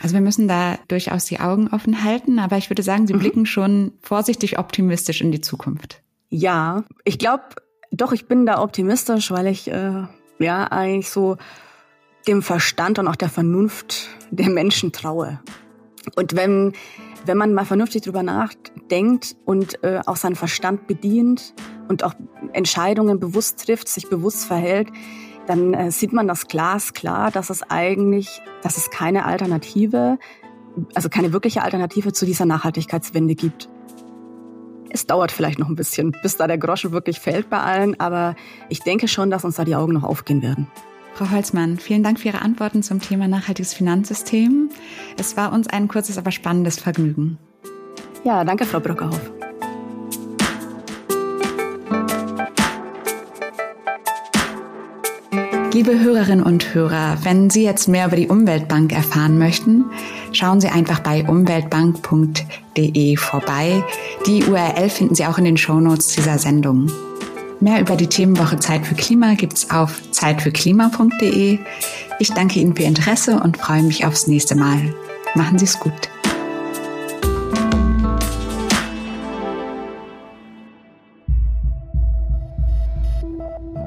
Also 0.00 0.14
wir 0.14 0.20
müssen 0.20 0.46
da 0.46 0.78
durchaus 0.88 1.24
die 1.24 1.40
Augen 1.40 1.68
offen 1.68 2.04
halten, 2.04 2.38
aber 2.38 2.56
ich 2.56 2.70
würde 2.70 2.82
sagen, 2.82 3.06
Sie 3.06 3.14
mhm. 3.14 3.18
blicken 3.18 3.46
schon 3.46 3.92
vorsichtig 4.02 4.58
optimistisch 4.58 5.20
in 5.20 5.32
die 5.32 5.40
Zukunft. 5.40 6.02
Ja, 6.28 6.84
ich 7.04 7.18
glaube, 7.18 7.44
doch, 7.90 8.12
ich 8.12 8.26
bin 8.26 8.46
da 8.46 8.62
optimistisch, 8.62 9.30
weil 9.30 9.46
ich 9.46 9.70
äh, 9.70 10.04
ja 10.38 10.64
eigentlich 10.64 11.10
so 11.10 11.38
dem 12.26 12.42
Verstand 12.42 12.98
und 12.98 13.08
auch 13.08 13.16
der 13.16 13.30
Vernunft 13.30 14.08
der 14.30 14.48
Menschen 14.48 14.92
traue. 14.92 15.40
Und 16.16 16.36
wenn 16.36 16.72
wenn 17.26 17.36
man 17.36 17.54
mal 17.54 17.64
vernünftig 17.64 18.02
drüber 18.02 18.22
nachdenkt 18.22 19.36
und 19.44 19.82
äh, 19.84 20.00
auch 20.06 20.16
seinen 20.16 20.36
Verstand 20.36 20.86
bedient 20.86 21.54
und 21.88 22.04
auch 22.04 22.14
Entscheidungen 22.52 23.20
bewusst 23.20 23.64
trifft, 23.64 23.88
sich 23.88 24.08
bewusst 24.08 24.44
verhält, 24.44 24.88
dann 25.46 25.74
äh, 25.74 25.90
sieht 25.90 26.12
man 26.12 26.28
das 26.28 26.46
glasklar, 26.46 27.30
dass 27.30 27.50
es 27.50 27.62
eigentlich, 27.68 28.40
dass 28.62 28.76
es 28.76 28.90
keine 28.90 29.24
Alternative, 29.26 30.18
also 30.94 31.08
keine 31.08 31.32
wirkliche 31.32 31.62
Alternative 31.62 32.12
zu 32.12 32.24
dieser 32.24 32.46
Nachhaltigkeitswende 32.46 33.34
gibt. 33.34 33.68
Es 34.92 35.06
dauert 35.06 35.30
vielleicht 35.30 35.58
noch 35.58 35.68
ein 35.68 35.76
bisschen, 35.76 36.16
bis 36.22 36.36
da 36.36 36.46
der 36.46 36.58
Groschen 36.58 36.92
wirklich 36.92 37.20
fällt 37.20 37.48
bei 37.48 37.58
allen, 37.60 37.98
aber 38.00 38.34
ich 38.68 38.80
denke 38.80 39.06
schon, 39.06 39.30
dass 39.30 39.44
uns 39.44 39.56
da 39.56 39.64
die 39.64 39.76
Augen 39.76 39.92
noch 39.92 40.02
aufgehen 40.02 40.42
werden. 40.42 40.68
Frau 41.14 41.30
Holzmann, 41.30 41.78
vielen 41.78 42.02
Dank 42.02 42.18
für 42.18 42.28
Ihre 42.28 42.42
Antworten 42.42 42.82
zum 42.82 43.00
Thema 43.00 43.28
nachhaltiges 43.28 43.74
Finanzsystem. 43.74 44.70
Es 45.18 45.36
war 45.36 45.52
uns 45.52 45.68
ein 45.68 45.88
kurzes, 45.88 46.18
aber 46.18 46.30
spannendes 46.30 46.78
Vergnügen. 46.78 47.38
Ja, 48.24 48.44
danke, 48.44 48.64
Frau 48.66 48.80
Brockerhoff. 48.80 49.20
Liebe 55.72 56.00
Hörerinnen 56.00 56.44
und 56.44 56.74
Hörer, 56.74 57.18
wenn 57.22 57.48
Sie 57.48 57.62
jetzt 57.62 57.86
mehr 57.86 58.06
über 58.06 58.16
die 58.16 58.26
Umweltbank 58.26 58.92
erfahren 58.92 59.38
möchten, 59.38 59.84
schauen 60.32 60.60
Sie 60.60 60.68
einfach 60.68 60.98
bei 61.00 61.24
umweltbank.de 61.24 63.16
vorbei. 63.16 63.84
Die 64.26 64.44
URL 64.44 64.90
finden 64.90 65.14
Sie 65.14 65.24
auch 65.24 65.38
in 65.38 65.44
den 65.44 65.56
Shownotes 65.56 66.08
dieser 66.08 66.38
Sendung. 66.38 66.90
Mehr 67.62 67.78
über 67.78 67.94
die 67.94 68.06
Themenwoche 68.06 68.58
Zeit 68.58 68.86
für 68.86 68.94
Klima 68.94 69.34
gibt's 69.34 69.70
auf 69.70 70.00
zeitfürklima.de. 70.12 71.58
Ich 72.18 72.32
danke 72.32 72.58
Ihnen 72.58 72.74
für 72.74 72.82
Ihr 72.82 72.88
Interesse 72.88 73.38
und 73.38 73.58
freue 73.58 73.82
mich 73.82 74.06
aufs 74.06 74.26
nächste 74.26 74.54
Mal. 74.54 74.94
Machen 75.34 75.58
Sie 75.58 75.66
es 75.66 75.78
gut. 75.78 75.92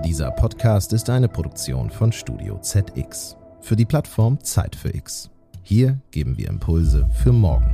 Dieser 0.05 0.29
Podcast 0.29 0.93
ist 0.93 1.09
eine 1.09 1.27
Produktion 1.27 1.89
von 1.89 2.11
Studio 2.11 2.59
ZX 2.59 3.35
für 3.61 3.75
die 3.75 3.85
Plattform 3.85 4.39
Zeit 4.43 4.75
für 4.75 4.93
X. 4.93 5.31
Hier 5.63 5.99
geben 6.11 6.37
wir 6.37 6.49
Impulse 6.49 7.09
für 7.23 7.31
morgen. 7.31 7.73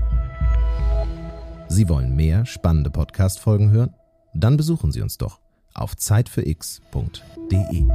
Sie 1.68 1.90
wollen 1.90 2.16
mehr 2.16 2.46
spannende 2.46 2.90
Podcast-Folgen 2.90 3.72
hören? 3.72 3.94
Dann 4.34 4.56
besuchen 4.56 4.94
Sie 4.94 5.02
uns 5.02 5.18
doch 5.18 5.40
auf 5.80 5.96
zeitfürx.de. 5.96 7.86